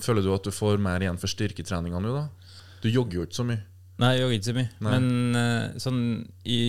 Føler 0.00 0.22
du 0.22 0.30
at 0.32 0.46
du 0.46 0.52
får 0.54 0.78
mer 0.80 1.02
igjen 1.02 1.18
for 1.20 1.28
styrketreninga 1.30 1.98
nå, 2.00 2.12
da? 2.14 2.28
Du 2.82 2.88
jogger 2.88 3.20
jo 3.20 3.26
ikke 3.26 3.40
så 3.40 3.44
mye. 3.48 3.64
Nei, 3.98 4.12
jeg 4.14 4.22
jogger 4.22 4.36
ikke 4.38 4.48
så 4.48 4.54
mye. 4.54 4.68
Nei. 4.86 4.92
Men 4.94 5.40
eh, 5.40 5.78
sånn 5.82 6.02
i 6.46 6.60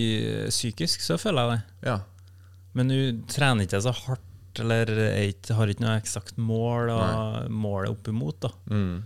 psykisk 0.50 1.04
så 1.06 1.18
føler 1.22 1.46
jeg 1.46 1.52
det. 1.52 1.86
Ja. 1.92 1.98
Men 2.74 2.90
nå 2.90 2.98
trener 3.30 3.66
ikke 3.66 3.78
jeg 3.78 3.86
så 3.86 3.94
hardt, 3.94 4.26
eller 4.60 4.90
jeg 4.90 5.54
har 5.54 5.70
ikke 5.70 5.84
noe 5.86 5.94
eksakt 6.00 6.40
mål 6.42 6.90
og 6.96 7.50
målet 7.54 7.94
opp 7.94 8.10
imot. 8.10 8.40
da. 8.42 8.50
Mm. 8.74 8.96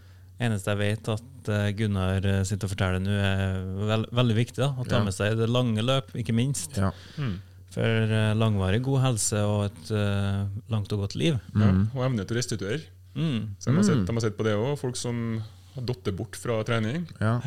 Eneste 0.40 0.72
jeg 0.74 0.78
vet 0.78 1.08
at 1.08 1.48
eh, 1.48 1.72
Gunnar 1.78 2.24
eh, 2.26 2.42
sitter 2.44 2.66
og 2.66 2.72
forteller 2.74 3.00
nå, 3.04 3.10
er 3.10 3.58
veld, 3.90 4.06
veldig 4.12 4.36
viktig. 4.36 4.56
da, 4.62 4.70
Å 4.74 4.86
ta 4.88 4.96
Ja. 4.98 5.04
med 5.04 5.14
seg 5.14 5.36
det 5.38 5.48
lange 5.48 5.82
løp, 5.82 6.10
ikke 6.18 6.34
minst. 6.34 6.76
ja. 6.76 6.90
Mm. 7.18 7.36
For 7.74 7.82
eh, 7.82 8.34
langvarig 8.38 8.82
god 8.86 9.00
helse 9.02 9.34
og 9.42 9.64
et 9.66 9.88
uh, 9.90 10.46
langt 10.70 10.92
og 10.94 11.00
godt 11.00 11.16
liv. 11.18 11.40
Ja, 11.54 11.72
Mm. 11.72 11.88
og 11.94 12.04
evne 12.06 12.24
til 12.24 12.36
å 12.36 12.38
restituere. 12.38 12.82
Mm. 13.16 13.54
Så 13.58 13.66
de 13.70 13.74
har, 13.74 13.82
Mm. 13.82 13.84
sett, 13.84 14.06
de 14.06 14.12
har 14.12 14.20
sett 14.20 14.36
på 14.38 14.44
det 14.44 14.54
òg. 14.54 14.78
Folk 14.78 14.96
som 14.96 15.42
har 15.74 15.82
datt 15.82 16.16
bort 16.16 16.36
fra 16.36 16.62
trening, 16.62 17.06
ja. 17.20 17.40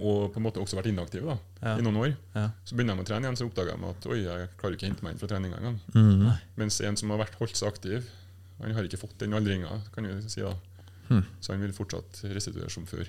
og 0.00 0.32
på 0.32 0.36
en 0.40 0.42
måte 0.46 0.56
også 0.62 0.76
vært 0.80 0.88
inaktive 0.88 1.26
da, 1.26 1.36
Ja. 1.62 1.76
i 1.76 1.82
noen 1.82 1.96
år. 1.96 2.16
Ja. 2.34 2.50
Så 2.64 2.72
begynner 2.74 2.96
de 2.96 3.02
å 3.02 3.06
trene 3.06 3.26
igjen, 3.28 3.36
så 3.36 3.50
oppdager 3.50 3.76
de 3.76 3.84
at 3.90 4.06
oi, 4.06 4.22
jeg 4.24 4.48
klarer 4.56 4.72
ikke 4.76 4.86
å 4.86 4.90
hente 4.94 5.02
meg 5.02 5.12
inn 5.12 5.18
fra 5.18 5.28
treninga 5.28 5.56
engang. 5.58 5.78
Mm. 5.94 6.38
Mens 6.56 6.80
en 6.80 6.96
som 6.96 7.10
har 7.10 7.18
vært 7.18 7.34
holdt 7.38 7.56
seg 7.56 7.68
aktiv, 7.68 8.02
han 8.62 8.72
har 8.72 8.82
ikke 8.84 8.98
fått 9.00 9.18
den 9.18 9.32
aldringa, 9.32 9.80
kan 9.92 10.04
vi 10.04 10.28
si 10.28 10.40
da. 10.40 10.54
Hmm. 11.10 11.24
Så 11.42 11.52
han 11.52 11.62
vil 11.64 11.74
fortsatt 11.76 12.22
restituere 12.30 12.70
som 12.72 12.86
før. 12.88 13.08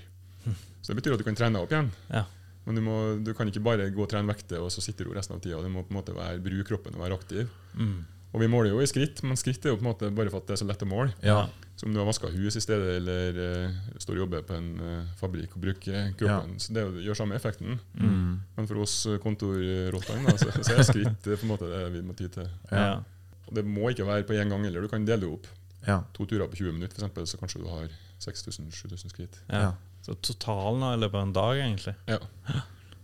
Så 0.81 0.91
det 0.91 0.97
betyr 0.97 1.15
at 1.15 1.21
du 1.21 1.27
kan 1.27 1.37
trene 1.37 1.59
deg 1.59 1.67
opp 1.67 1.73
igjen. 1.75 1.91
Ja. 2.09 2.25
Men 2.65 2.77
du, 2.77 2.81
må, 2.85 2.95
du 3.21 3.33
kan 3.37 3.49
ikke 3.49 3.63
bare 3.65 3.89
gå 3.93 4.03
og 4.03 4.09
trene 4.09 4.29
vekter 4.29 4.61
og 4.61 4.71
så 4.73 4.83
sitte 4.83 5.05
i 5.05 5.07
ro 5.07 5.15
resten 5.17 5.37
av 5.37 5.41
tida. 5.43 5.61
Du 5.61 5.69
må 5.73 5.85
på 5.85 5.93
en 5.93 5.99
måte 6.01 6.15
være, 6.17 6.41
bruke 6.43 6.67
kroppen 6.69 6.97
og 6.97 7.05
være 7.05 7.17
aktiv. 7.17 7.49
Mm. 7.77 8.01
Og 8.31 8.39
vi 8.39 8.47
måler 8.47 8.71
jo 8.71 8.79
i 8.79 8.87
skritt, 8.87 9.19
men 9.27 9.39
skritt 9.39 9.65
er 9.65 9.73
jo 9.73 9.79
på 9.79 9.83
en 9.83 9.89
måte 9.89 10.09
bare 10.15 10.31
for 10.31 10.39
at 10.39 10.47
det 10.47 10.55
er 10.55 10.61
så 10.61 10.67
lett 10.69 10.85
å 10.85 10.89
måle. 10.89 11.13
ja. 11.25 11.43
Så 11.81 11.87
om 11.87 11.95
du 11.95 11.97
har 11.97 12.05
vaska 12.05 12.29
hus 12.29 12.53
i 12.59 12.61
stedet, 12.61 12.99
eller 12.99 13.37
uh, 13.41 13.77
står 13.97 14.19
og 14.19 14.19
jobber 14.19 14.43
på 14.45 14.53
en 14.53 14.67
uh, 14.77 15.07
fabrikk 15.17 15.55
og 15.57 15.63
bruker 15.63 16.11
kroppen, 16.19 16.51
så 16.61 16.75
det 16.75 16.83
gjør 17.01 17.17
samme 17.17 17.33
effekten. 17.33 17.79
Mm. 17.97 18.35
Men 18.53 18.69
for 18.69 18.83
oss 18.83 18.93
eh, 19.09 19.17
kontorrottene 19.23 20.35
så, 20.37 20.51
så 20.59 20.75
er 20.75 20.85
skritt 20.85 21.25
på 21.25 21.39
en 21.39 21.49
måte 21.49 21.71
det 21.71 21.79
vi 21.95 22.03
må 22.05 22.13
ty 22.13 22.27
til. 22.29 22.45
Ja. 22.69 22.99
Og 23.47 23.57
det 23.57 23.65
må 23.65 23.89
ikke 23.89 24.05
være 24.05 24.27
på 24.29 24.37
én 24.37 24.53
gang 24.53 24.67
heller. 24.67 24.85
Du 24.85 24.93
kan 24.93 25.07
dele 25.09 25.25
det 25.25 25.31
opp. 25.31 25.49
Ja. 25.87 25.99
To 26.13 26.25
turer 26.25 26.47
på 26.47 26.55
20 26.59 26.71
minutter, 26.77 26.95
for 26.95 27.01
eksempel, 27.05 27.27
så 27.27 27.37
kanskje 27.41 27.61
du 27.63 27.69
har 27.69 27.87
6000-7000 28.21 29.09
skritt. 29.13 29.39
Ja. 29.49 29.61
Ja. 29.61 29.71
Så 30.05 30.15
totalen 30.21 30.83
i 30.93 30.99
løpet 31.01 31.15
av 31.19 31.27
en 31.27 31.33
dag, 31.33 31.57
egentlig. 31.61 31.95
Ja. 32.09 32.17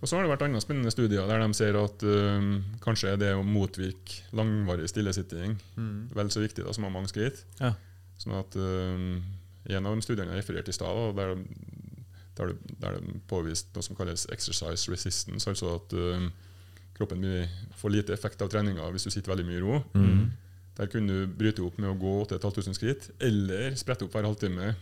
Og 0.01 0.05
så 0.09 0.15
har 0.17 0.23
det 0.25 0.29
vært 0.31 0.43
andre 0.45 0.61
spennende 0.61 0.91
studier 0.93 1.25
der 1.29 1.41
de 1.41 1.53
ser 1.57 1.77
at 1.79 2.03
um, 2.05 2.51
kanskje 2.83 3.15
det 3.17 3.31
å 3.33 3.41
motvirke 3.45 4.27
langvarig 4.37 4.89
stillesitting 4.91 5.55
Mm. 5.77 6.09
vel 6.13 6.29
så 6.33 6.41
viktig 6.43 6.65
da, 6.65 6.73
som 6.73 6.85
å 6.85 6.89
ha 6.89 6.93
mange 6.93 7.09
skritt. 7.09 7.43
Ja. 7.61 7.73
Sånn 8.21 8.37
at 8.37 8.55
um, 8.61 9.23
En 9.69 9.85
av 9.85 9.95
de 9.97 10.01
studiene 10.05 10.31
jeg 10.31 10.39
refererte 10.45 10.69
i 10.71 10.73
stad, 10.77 11.15
der, 11.17 11.33
der, 12.37 12.47
det- 12.53 12.77
der 12.79 12.93
det 13.01 13.21
påvist 13.27 13.73
noe 13.75 13.83
som 13.83 13.95
kalles 13.97 14.25
exercise 14.31 14.87
resistance, 14.91 15.49
altså 15.49 15.73
at 15.75 15.93
um, 15.93 16.29
kroppen 16.97 17.19
blir, 17.19 17.49
får 17.75 17.91
lite 17.91 18.13
effekt 18.13 18.41
av 18.41 18.49
treninga 18.49 18.85
hvis 18.93 19.03
du 19.03 19.11
sitter 19.11 19.33
veldig 19.33 19.45
mye 19.49 19.57
i 19.57 19.65
ro. 19.65 19.81
Mm. 19.93 20.31
Der 20.77 20.89
kunne 20.91 21.07
du 21.09 21.27
bryte 21.39 21.63
opp 21.65 21.77
med 21.81 21.89
å 21.89 21.97
gå 21.97 22.11
8500 22.27 22.75
skritt, 22.77 23.07
eller 23.23 23.73
sprette 23.79 24.05
opp 24.05 24.13
hver 24.13 24.27
halvtime 24.27 24.75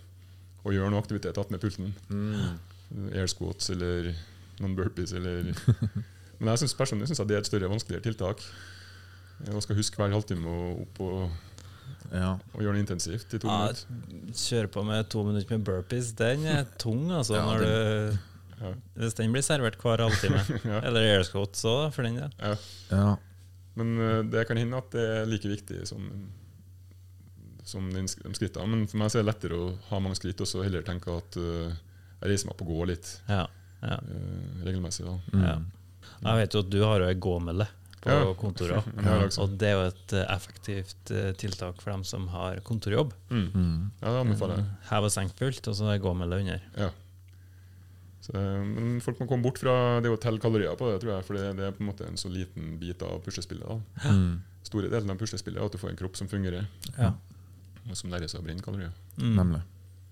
og 0.65 0.73
gjøre 0.75 0.91
noe 0.91 0.99
aktivitet 1.03 1.37
attmed 1.39 1.61
pulten. 1.61 1.93
Mm. 2.09 2.57
Air 3.15 3.27
squats 3.31 3.69
eller 3.71 4.11
noen 4.59 4.75
burpees 4.77 5.13
eller 5.15 5.53
Men 6.39 6.51
jeg 6.51 6.59
synes 6.65 6.73
personlig 6.75 7.07
syns 7.07 7.21
jeg 7.21 7.29
det 7.29 7.35
er 7.37 7.43
et 7.45 7.47
større 7.47 7.69
vanskeligere 7.71 8.03
tiltak. 8.09 8.41
Jeg 9.45 9.61
skal 9.63 9.77
huske 9.79 9.99
hver 9.99 10.11
halvtime 10.11 10.51
og 10.51 10.81
opp 10.83 10.99
og, 11.05 11.19
Ja. 12.11 12.33
og 12.53 12.59
gjøre 12.61 12.75
det 12.75 12.83
intensivt 12.85 13.33
i 13.33 13.39
to 13.39 13.47
Ja, 13.47 13.69
minutter. 13.69 14.33
Kjøre 14.35 14.67
på 14.75 14.83
med 14.87 15.09
to 15.11 15.23
minutter 15.27 15.55
med 15.55 15.63
burpees, 15.67 16.11
den 16.19 16.43
er 16.45 16.65
tung, 16.83 17.05
altså. 17.15 17.37
Ja, 17.39 17.45
når 17.47 17.63
du, 17.63 18.17
Ja. 18.61 18.73
hvis 18.99 19.15
den 19.17 19.31
blir 19.35 19.43
servert 19.47 19.79
hver 19.79 20.03
halvtime. 20.03 20.43
Ja. 20.71 20.81
Eller 20.87 21.07
airscots 21.15 21.63
òg, 21.67 21.93
for 21.95 22.03
den 22.03 22.19
del. 22.19 22.35
Ja. 22.91 23.15
Men 23.75 23.93
eh, 23.99 24.21
det 24.31 24.45
kan 24.47 24.57
hende 24.57 24.77
at 24.79 24.91
det 24.95 25.03
er 25.19 25.25
like 25.29 25.49
viktig 25.51 25.81
som, 25.89 26.05
som 27.65 27.87
de 27.93 28.05
skrittene. 28.07 28.67
Men 28.71 28.85
for 28.87 29.01
meg 29.01 29.11
så 29.11 29.19
er 29.19 29.25
det 29.25 29.31
lettere 29.33 29.57
å 29.59 29.71
ha 29.89 29.99
mange 30.03 30.17
skritt 30.19 30.41
og 30.43 30.49
så 30.49 30.63
heller 30.65 30.85
tenke 30.87 31.11
at 31.17 31.37
eh, 31.41 31.73
jeg 32.21 32.31
reiser 32.31 32.47
meg 32.49 32.55
opp 32.55 32.65
og 32.65 32.69
går 32.73 32.91
litt 32.93 33.09
Ja. 33.29 33.45
ja. 33.83 33.97
eh, 33.99 34.61
regelmessig. 34.67 35.05
da. 35.07 35.17
Mm. 35.33 35.43
Ja. 35.49 35.57
Jeg 36.25 36.39
vet 36.43 36.55
jo 36.55 36.61
at 36.63 36.69
du 36.71 36.79
har 36.85 37.03
ei 37.07 37.15
gåmelde 37.19 37.67
på 38.05 38.13
Ja. 38.13 38.33
kontoret. 38.37 38.85
Og 39.41 39.55
det 39.59 39.67
er 39.71 39.73
jo 39.79 39.85
et 39.89 40.13
effektivt 40.29 41.11
tiltak 41.41 41.79
for 41.81 41.89
dem 41.91 42.03
som 42.05 42.27
har 42.29 42.59
kontorjobb. 42.63 43.15
Mm. 43.33 43.47
Mm. 43.49 43.79
Ja, 44.03 44.11
det 44.13 44.19
anbefaler 44.21 44.59
jeg. 44.61 44.67
Hev 44.91 45.07
og 45.09 45.13
senk-pult, 45.15 45.67
og 45.71 45.75
så 45.79 45.89
ei 45.91 45.97
gåmelde 46.03 46.37
under. 46.43 46.61
Ja. 46.77 46.91
Så, 48.25 48.33
eh, 48.33 48.63
men 48.65 48.97
folk 49.05 49.19
må 49.21 49.27
komme 49.29 49.45
bort 49.45 49.59
fra 49.61 49.75
det 50.01 50.09
å 50.09 50.17
telle 50.17 50.41
kalorier 50.41 50.73
på 50.79 50.87
det, 50.89 50.97
tror 51.03 51.11
jeg, 51.17 51.25
for 51.27 51.37
det, 51.37 51.51
det 51.59 51.67
er 51.67 51.75
på 51.77 51.83
en 51.83 51.89
måte 51.91 52.07
en 52.09 52.17
så 52.17 52.31
liten 52.31 52.75
bit 52.81 53.03
av 53.05 53.19
puslespillet. 53.25 53.67
da. 53.69 54.09
Mm. 54.09 54.41
Store 54.65 54.89
delen 54.89 55.11
av 55.13 55.19
puslespillet 55.21 55.61
er 55.61 55.65
at 55.69 55.75
du 55.75 55.77
får 55.77 55.91
en 55.93 55.99
kropp 56.01 56.17
som 56.17 56.27
fungerer, 56.31 56.65
Ja. 56.97 57.11
og 57.89 57.95
som 57.99 58.09
lærer 58.09 58.27
seg 58.31 58.41
å 58.41 58.45
brenne 58.47 58.65
kalorier. 58.65 58.91
Mm. 59.19 59.35
Nemlig. 59.37 59.61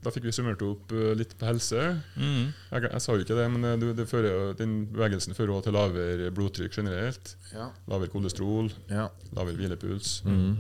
Da 0.04 0.12
fikk 0.12 0.26
vi 0.28 0.34
summert 0.36 0.62
opp 0.62 0.92
eh, 0.92 1.14
litt 1.16 1.34
på 1.40 1.48
helse. 1.48 1.80
Mm. 2.20 2.52
Jeg, 2.74 2.82
jeg 2.92 3.02
sa 3.02 3.14
jo 3.16 3.24
ikke 3.24 3.38
det, 3.40 3.46
men 3.56 3.64
eh, 3.66 3.78
du, 3.80 3.94
det 3.96 4.06
fører, 4.12 4.54
den 4.60 4.86
bevegelsen 4.92 5.34
fører 5.34 5.56
også 5.56 5.70
til 5.70 5.78
lavere 5.78 6.30
blodtrykk 6.36 6.76
generelt. 6.76 7.36
Ja. 7.54 7.70
Lavere 7.88 8.12
kolesterol, 8.12 8.70
Ja. 8.92 9.08
lavere 9.34 9.56
hvilepuls. 9.58 10.20
Mm. 10.28 10.58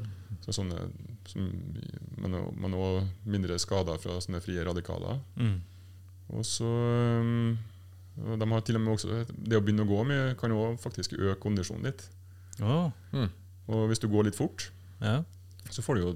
Så 0.48 0.56
sånne, 0.58 0.88
som, 1.28 1.52
men 2.18 2.34
også- 2.40 2.56
men 2.58 2.74
òg 2.74 3.04
mindre 3.26 3.60
skader 3.60 4.00
fra 4.02 4.18
sånne 4.24 4.42
frie 4.42 4.64
radikaler. 4.66 5.20
Mm. 5.38 5.62
Og 6.30 6.46
så 6.46 6.64
um, 7.20 7.58
og 8.24 8.38
de 8.40 8.46
har 8.52 8.62
til 8.62 8.76
og 8.78 8.82
med 8.82 8.94
også, 8.94 9.26
Det 9.34 9.58
å 9.58 9.62
begynne 9.66 9.82
å 9.84 9.90
gå 9.90 10.04
mye 10.06 10.36
kan 10.38 10.52
òg 10.54 10.78
faktisk 10.80 11.16
øke 11.18 11.40
kondisjonen 11.42 11.84
litt. 11.90 12.04
Oh. 12.62 12.92
Mm. 13.12 13.30
Og 13.74 13.88
hvis 13.90 14.00
du 14.00 14.08
går 14.08 14.26
litt 14.28 14.36
fort, 14.38 14.68
ja. 15.02 15.24
så 15.72 15.82
får 15.82 15.96
du 15.96 16.02
jo 16.04 16.12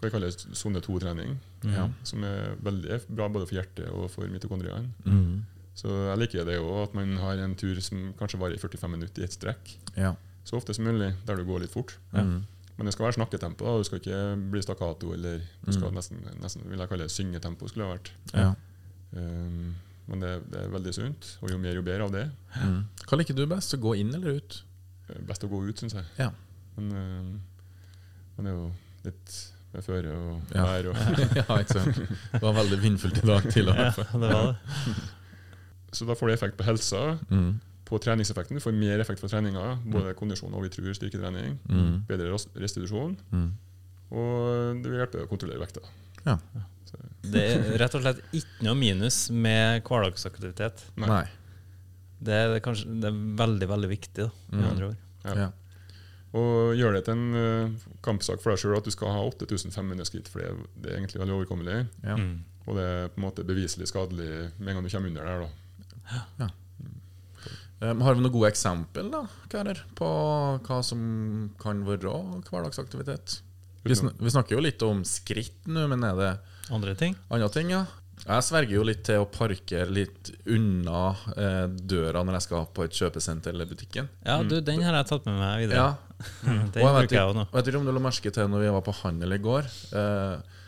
hva 0.00 0.06
jeg 0.08 0.12
kaller 0.14 0.30
sone 0.56 0.80
2-trening, 0.80 1.38
Mm. 1.60 1.72
Ja. 1.74 1.88
som 2.08 2.22
er 2.24 2.54
veldig 2.64 3.00
bra 3.12 3.26
både 3.28 3.44
for 3.46 3.58
hjertet 3.58 3.90
og 3.92 4.06
for 4.10 4.24
mitokondriene. 4.32 4.88
Mm. 5.04 5.42
Så 5.76 5.88
jeg 5.92 6.18
liker 6.22 6.46
det 6.48 6.54
òg, 6.62 6.86
at 6.86 6.94
man 6.96 7.16
har 7.20 7.36
en 7.44 7.52
tur 7.54 7.76
som 7.84 8.14
kanskje 8.16 8.38
varer 8.40 8.54
i 8.56 8.58
45 8.62 8.88
minutter 8.94 9.20
i 9.20 9.26
ett 9.26 9.34
strekk. 9.36 9.74
Ja. 9.96 10.14
Så 10.44 10.56
ofte 10.56 10.72
som 10.72 10.86
mulig 10.88 11.10
der 11.26 11.36
du 11.36 11.44
går 11.44 11.60
litt 11.66 11.74
fort. 11.74 11.98
Ja. 12.14 12.22
Mm. 12.24 12.46
Men 12.78 12.86
det 12.88 12.94
skal 12.94 13.10
være 13.10 13.18
snakketempo. 13.18 13.66
da. 13.66 13.76
Du 13.76 13.84
skal 13.84 14.00
ikke 14.00 14.50
bli 14.54 14.62
stakkato, 14.64 15.12
eller 15.12 15.42
du 15.66 15.72
skal 15.72 15.90
Mm. 15.90 15.94
nesten, 16.00 16.22
nesten 16.40 16.64
vil 16.70 16.78
jeg 16.78 16.88
kalle 16.88 17.04
det 17.04 17.10
syngetempo. 17.12 17.68
skulle 17.68 17.84
det 17.84 17.90
ha 17.90 17.96
vært. 17.98 18.10
Ja. 18.32 18.54
Um, 19.12 19.74
men 20.10 20.20
det, 20.24 20.30
det 20.50 20.58
er 20.64 20.72
veldig 20.72 20.92
sunt, 20.94 21.28
og 21.42 21.50
jo 21.52 21.58
mer, 21.62 21.74
jo 21.78 21.82
bedre 21.86 22.06
av 22.08 22.12
det. 22.14 22.24
Mm. 22.64 22.80
Hva 23.06 23.18
liker 23.20 23.34
du 23.38 23.44
best? 23.50 23.74
Å 23.76 23.78
gå 23.82 23.92
inn 24.00 24.10
eller 24.14 24.40
ut? 24.40 24.56
Eh, 25.08 25.20
Best 25.28 25.44
å 25.46 25.50
gå 25.50 25.60
ut, 25.68 25.78
syns 25.78 25.94
jeg. 25.94 26.04
Ja. 26.18 26.30
Men, 26.76 26.90
um, 26.96 27.40
men 28.36 28.44
det 28.46 28.52
er 28.52 28.56
jo 28.58 28.68
litt 29.04 29.38
med 29.72 29.84
føre 29.86 30.14
og 30.18 30.54
Ja. 30.56 30.64
vær 30.66 30.88
og 30.90 30.96
ja, 31.38 31.58
ikke 31.62 31.76
sant. 31.78 32.00
Det 32.32 32.42
var 32.42 32.56
veldig 32.58 32.78
vindfullt 32.82 33.20
i 33.22 33.26
dag 33.28 33.46
til 33.54 33.68
og 33.70 33.76
med. 33.78 33.98
ja, 34.02 34.20
det 34.24 34.30
var 34.34 34.46
det. 34.50 34.94
Så 35.94 36.06
da 36.06 36.14
får 36.18 36.26
du 36.30 36.32
effekt 36.34 36.56
på 36.58 36.66
helsa, 36.66 37.18
Mm. 37.30 37.60
på 37.90 37.98
treningseffekten. 38.02 38.54
Du 38.58 38.62
får 38.62 38.74
mer 38.78 39.00
effekt 39.02 39.18
fra 39.22 39.28
treninga, 39.30 39.76
både 39.90 40.12
kondisjon 40.18 40.54
og 40.54 40.62
vi 40.62 40.68
tror 40.70 40.94
styrketrening. 40.94 41.56
Mm. 41.70 42.02
Bedre 42.06 42.34
restitusjon, 42.62 43.16
Mm. 43.34 43.48
og 44.10 44.82
det 44.82 44.90
vil 44.90 45.00
hjelpe 45.00 45.22
å 45.24 45.30
kontrollere 45.30 45.58
vekta. 45.62 45.82
Ja. 46.26 46.36
Det 47.22 47.42
er 47.54 47.78
rett 47.82 47.94
og 47.98 48.02
slett 48.04 48.20
ikke 48.36 48.66
noe 48.66 48.74
minus 48.78 49.18
med 49.30 49.82
hverdagsaktivitet. 49.86 50.84
Nei. 51.00 51.24
Det 52.20 52.34
er, 52.36 52.52
det 52.54 52.62
kanskje, 52.64 52.90
det 53.00 53.08
er 53.10 53.18
veldig, 53.38 53.68
veldig 53.70 53.88
viktig, 53.90 54.26
da, 54.26 54.30
med 54.50 54.60
Mm. 54.64 54.70
andre 54.70 54.88
ord. 54.90 54.96
Ja. 55.24 55.34
Ja. 55.44 55.48
Og 56.36 56.76
gjør 56.78 56.92
det 56.94 57.04
til 57.06 57.14
en 57.16 57.34
uh, 57.34 57.86
kampsak 58.06 58.40
for 58.42 58.52
deg 58.52 58.60
sjøl 58.62 58.76
at 58.78 58.84
du 58.86 58.90
skal 58.94 59.10
ha 59.10 59.22
8500 59.26 60.04
skritt, 60.06 60.28
for 60.30 60.40
det, 60.42 60.48
er- 60.52 60.66
det 60.84 60.92
er 60.92 60.98
egentlig 61.00 61.20
veldig 61.22 61.34
overkommelig. 61.40 61.78
Ja. 62.04 62.16
Mm. 62.16 62.44
Og 62.68 62.76
det 62.76 62.84
er 62.86 63.08
på 63.08 63.18
en 63.18 63.24
måte 63.24 63.44
beviselig 63.48 63.88
skadelig 63.90 64.28
med 64.58 64.68
en 64.68 64.74
gang 64.78 64.84
du 64.86 64.90
kommer 64.92 65.08
under 65.08 65.24
der. 65.24 65.48
da. 66.38 66.50
Um, 67.80 68.02
har 68.04 68.14
vi 68.14 68.20
noen 68.20 68.32
gode 68.34 68.50
eksempel 68.52 69.06
da, 69.10 69.22
karer, 69.48 69.78
på 69.96 70.08
hva 70.66 70.80
som 70.84 71.00
kan 71.62 71.80
være 71.86 72.10
hverdagsaktivitet? 72.50 73.38
Vi, 73.84 73.94
sn 73.96 74.10
vi 74.20 74.30
snakker 74.32 74.56
jo 74.58 74.60
litt 74.64 74.82
om 74.84 75.00
skritt 75.08 75.66
nå, 75.70 75.86
men 75.88 76.04
er 76.04 76.18
det 76.18 76.30
Andre 76.70 76.94
ting? 76.94 77.16
andre 77.32 77.48
ting? 77.54 77.70
ja? 77.72 77.86
Jeg 78.20 78.44
sverger 78.44 78.74
jo 78.76 78.82
litt 78.84 79.00
til 79.08 79.22
å 79.22 79.26
parkere 79.32 79.88
litt 79.88 80.28
unna 80.52 81.14
eh, 81.40 81.66
døra 81.88 82.20
når 82.22 82.36
jeg 82.36 82.44
skal 82.50 82.66
på 82.76 82.84
et 82.84 82.92
kjøpesenter 82.98 83.54
eller 83.54 83.64
butikken. 83.70 84.10
Ja, 84.26 84.42
du, 84.44 84.58
den 84.60 84.82
har 84.84 84.98
jeg 84.98 85.08
tatt 85.08 85.24
med 85.24 85.38
meg 85.40 85.62
videre. 85.64 85.80
Ja, 85.80 86.20
Den 86.44 86.68
Og 86.68 86.84
jeg 86.84 86.84
vet 86.84 86.98
bruker 87.06 87.16
jeg 87.16 87.30
òg 87.30 87.36
nå. 87.38 87.46
Jeg 87.48 87.56
vet 87.56 87.70
ikke 87.72 87.80
om 87.80 87.86
du 87.88 87.92
la 87.96 88.02
merke 88.04 88.32
til 88.36 88.50
når 88.52 88.60
vi 88.66 88.72
var 88.76 88.84
på 88.84 88.94
handel 89.00 89.32
i 89.32 89.40
går. 89.40 89.70
Eh, 89.96 90.58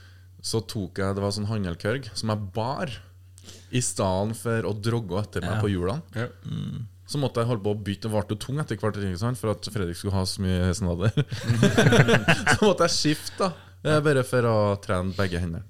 så 0.42 0.62
tok 0.66 0.99
jeg 0.99 1.14
Det 1.14 1.23
var 1.23 1.35
sånn 1.37 1.47
handelkørg 1.52 2.09
som 2.19 2.33
jeg 2.33 2.49
bar 2.57 2.90
I 3.71 3.83
stedet 3.85 4.38
for 4.40 4.66
å 4.66 4.73
drogge 4.75 5.21
etter 5.21 5.45
meg 5.45 5.59
Ja. 5.59 5.61
på 5.61 5.71
hjulene. 5.71 6.02
Ja. 6.16 6.31
Så 7.12 7.21
måtte 7.21 7.42
jeg 7.42 7.50
holde 7.50 7.64
på 7.66 7.75
å 7.75 7.81
bytte 7.85 8.09
og 8.33 8.40
tung 8.40 8.57
etter 8.62 8.78
hvert 8.81 8.97
for 9.37 9.52
at 9.52 9.66
Fredrik 9.75 9.99
skulle 9.99 10.14
ha 10.16 10.23
så 10.28 10.40
mye 10.40 10.71
snadder. 10.78 11.12
så 12.57 12.59
måtte 12.64 12.87
jeg 12.88 12.95
skifte, 12.97 13.50
da. 13.50 13.50
eh, 13.85 14.00
Bare 14.07 14.23
for 14.25 14.49
å 14.49 14.57
trene 14.81 15.12
begge 15.19 15.42
hendene. 15.42 15.64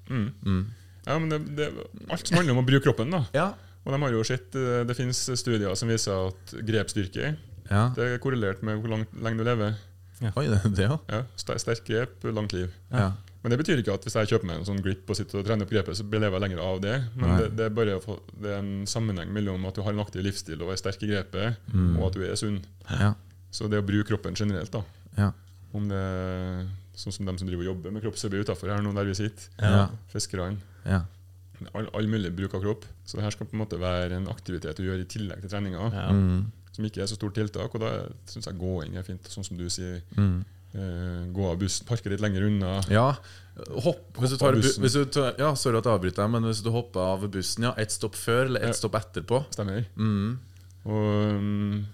ja, 1.08 1.16
men 1.18 1.28
det, 1.32 1.40
det, 1.58 1.66
alt 2.06 2.28
som 2.30 2.38
handler 2.38 2.54
om 2.54 2.62
å 2.62 2.66
bruke 2.68 2.84
kroppen, 2.87 3.11
da. 3.11 3.25
Ja. 3.34 3.49
Og 3.82 3.90
de 3.96 3.99
har 4.04 4.14
jo 4.14 4.22
sett, 4.22 4.54
eh, 4.54 4.84
Det 4.87 4.94
finnes 4.94 5.18
studier 5.40 5.75
som 5.78 5.90
viser 5.90 6.28
at 6.28 6.52
grepsstyrke 6.62 7.32
ja. 7.72 7.88
det 7.96 8.04
er 8.12 8.20
korrelert 8.22 8.62
med 8.62 8.78
hvor 8.82 8.92
lang, 8.94 9.02
lenge 9.18 9.42
du 9.42 9.46
lever. 9.49 9.75
Oi, 10.22 10.44
det 10.46 10.61
det. 10.78 10.87
Ja, 11.11 11.22
ster- 11.40 11.58
Sterk 11.58 11.82
grep, 11.88 12.22
langt 12.30 12.52
liv. 12.54 12.70
Ja. 12.94 13.08
Men 13.42 13.50
det 13.50 13.58
betyr 13.58 13.80
ikke 13.82 13.94
at 13.96 14.04
hvis 14.06 14.14
jeg 14.14 14.28
kjøper 14.30 14.46
meg 14.46 14.61
en 14.61 14.64
sånn 14.68 14.82
grip 14.84 15.08
og 15.11 15.16
sitter 15.18 15.40
og 15.40 15.46
trener 15.49 15.66
opp 15.66 15.70
grepet, 15.75 15.96
så 15.99 16.04
lever 16.06 16.30
jeg 16.37 16.42
lenger 16.44 16.61
av 16.62 16.76
det. 16.84 16.92
Men 17.16 17.32
det, 17.40 17.49
det, 17.58 17.64
er 17.66 17.70
bare 17.75 17.96
få, 18.00 18.14
det 18.38 18.52
er 18.54 18.58
en 18.62 18.87
sammenheng 18.87 19.32
mellom 19.34 19.64
at 19.66 19.75
du 19.75 19.82
har 19.82 19.92
en 19.96 19.99
aktiv 20.04 20.22
livsstil 20.22 20.62
og 20.62 20.70
er 20.70 20.78
sterk 20.78 21.02
i 21.02 21.11
grepet, 21.11 21.56
Mm. 21.72 21.96
og 21.99 22.06
at 22.06 22.14
du 22.14 22.22
er 22.22 22.37
sunn. 22.38 22.61
Ja. 22.90 23.14
Så 23.50 23.66
det 23.68 23.80
å 23.82 23.87
bruke 23.87 24.06
kroppen 24.12 24.34
generelt, 24.38 24.70
da. 24.70 24.84
Ja. 25.18 25.32
Om 25.75 25.88
det 25.90 25.99
er 25.99 26.68
sånn 26.94 27.12
som 27.12 27.26
de 27.26 27.34
som 27.40 27.49
driver 27.49 27.64
og 27.66 27.70
jobber 27.75 27.90
med 27.96 28.02
kroppsarbeid 28.04 28.44
utafor 28.46 28.70
her 28.70 28.82
nå 28.84 28.92
der 28.94 29.04
vi 29.11 29.14
sitter, 29.14 29.50
Ja. 29.58 29.88
fiskerne. 30.12 30.58
Ja. 30.87 31.02
All, 31.75 31.87
all 31.94 32.06
mulig 32.11 32.30
bruk 32.34 32.54
av 32.54 32.62
kropp. 32.62 32.84
Så 33.06 33.16
det 33.18 33.25
her 33.25 33.30
skal 33.34 33.46
på 33.46 33.54
en 33.54 33.62
måte 33.66 33.78
være 33.78 34.16
en 34.18 34.26
aktivitet 34.28 34.76
du 34.76 34.84
gjør 34.87 35.00
i 35.02 35.04
tillegg 35.11 35.40
til 35.42 35.50
treninga, 35.50 35.90
Ja. 35.92 36.08
Mm. 36.12 36.50
som 36.72 36.84
ikke 36.84 37.02
er 37.02 37.06
så 37.11 37.14
stort 37.18 37.34
tiltak. 37.34 37.75
Og 37.75 37.80
da 37.80 38.06
syns 38.26 38.46
jeg 38.46 38.58
gåing 38.58 38.96
er 38.96 39.02
fint, 39.02 39.22
sånn 39.28 39.44
som 39.44 39.56
du 39.58 39.66
sier. 39.68 40.00
Mm. 40.16 40.44
Eh, 40.74 41.24
gå 41.36 41.46
av 41.50 41.58
bussen, 41.60 41.84
parke 41.86 42.08
litt 42.08 42.20
lenger 42.24 42.46
unna. 42.48 42.80
Ja, 42.88 43.10
hopp, 43.84 44.14
hvis 44.16 44.30
du 44.32 44.36
tar, 44.40 44.54
bussen. 44.56 44.80
hvis 44.82 44.94
du 44.96 45.04
tar, 45.12 45.34
ja, 45.38 45.50
Sorry 45.54 45.76
at 45.76 45.84
jeg 45.84 45.92
avbryter 45.98 46.22
deg, 46.24 46.30
men 46.32 46.46
hvis 46.48 46.62
du 46.64 46.70
hopper 46.72 47.00
av 47.00 47.26
bussen 47.30 47.64
ja, 47.68 47.74
ett 47.76 47.92
stopp 47.92 48.14
før 48.16 48.46
eller 48.46 48.64
Ja. 48.68 48.72
stopp 48.72 48.94
etterpå 48.96 49.42
Stemmer. 49.52 49.84
mm. 49.96 50.38
Og 50.86 51.36
um, 51.36 51.84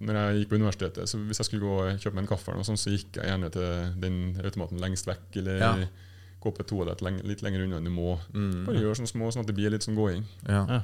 når 0.00 0.14
jeg 0.14 0.38
gikk 0.44 0.48
på 0.52 0.60
universitetet, 0.60 1.08
så 1.10 1.18
hvis 1.26 1.38
jeg 1.42 1.48
skulle 1.50 1.66
gå 1.66 1.74
og 1.82 1.98
kjøpe 2.00 2.14
meg 2.14 2.22
en 2.22 2.30
kaffe, 2.30 2.48
eller 2.48 2.62
noe 2.62 2.68
sånt, 2.70 2.78
så 2.80 2.94
gikk 2.94 3.18
jeg 3.18 3.26
gjerne 3.26 3.50
til 3.52 4.00
den 4.00 4.20
automaten 4.44 4.78
lengst 4.80 5.06
vekk, 5.10 5.26
eller 5.42 5.58
Ja. 5.58 5.74
gå 6.40 6.54
på 6.54 6.60
et 6.62 6.70
toalett 6.70 7.02
leng 7.02 7.18
litt 7.26 7.42
lenger 7.42 7.66
unna 7.66 7.76
enn 7.82 7.84
du 7.84 7.90
må. 7.90 8.14
Mm. 8.32 8.64
Bare 8.64 8.78
gjør 8.80 8.94
sånne 8.96 9.10
små, 9.12 9.28
sånn 9.34 9.42
at 9.42 9.46
det 9.50 9.56
blir 9.58 9.70
litt 9.74 9.82
sånn 9.84 9.98
gåing. 9.98 10.24
Ja. 10.48 10.62
Ja. 10.70 10.80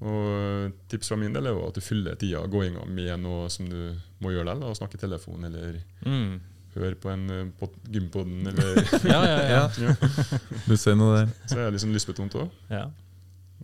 Og 0.00 0.72
tips 0.88 1.08
fra 1.08 1.16
min 1.16 1.32
del 1.32 1.46
er 1.46 1.52
jo 1.58 1.66
at 1.68 1.74
du 1.74 1.80
fyller 1.84 2.16
tida 2.16 2.46
gåinga 2.50 2.86
med 2.88 3.20
noe 3.20 3.50
som 3.50 3.68
du 3.68 3.96
må 4.20 4.30
gjøre 4.32 4.46
likevel. 4.54 4.74
Snakke 4.78 4.94
i 4.96 5.02
telefon, 5.02 5.44
eller 5.44 5.82
Mm. 6.06 6.40
Høre 6.82 6.96
på 6.98 7.10
en 7.12 7.24
uh, 7.30 7.68
gympodden, 7.94 8.46
eller 8.50 8.82
Ja, 9.12 9.20
ja, 9.22 9.38
ja. 9.48 9.62
ja. 9.78 9.94
Du 10.66 10.74
ser 10.76 10.96
noe 10.98 11.20
der. 11.20 11.32
Så 11.46 11.58
er 11.62 11.70
det 11.70 11.80
sånn 11.84 11.94
lystbetont 11.94 12.34
òg. 12.40 12.50
ja. 12.72 12.88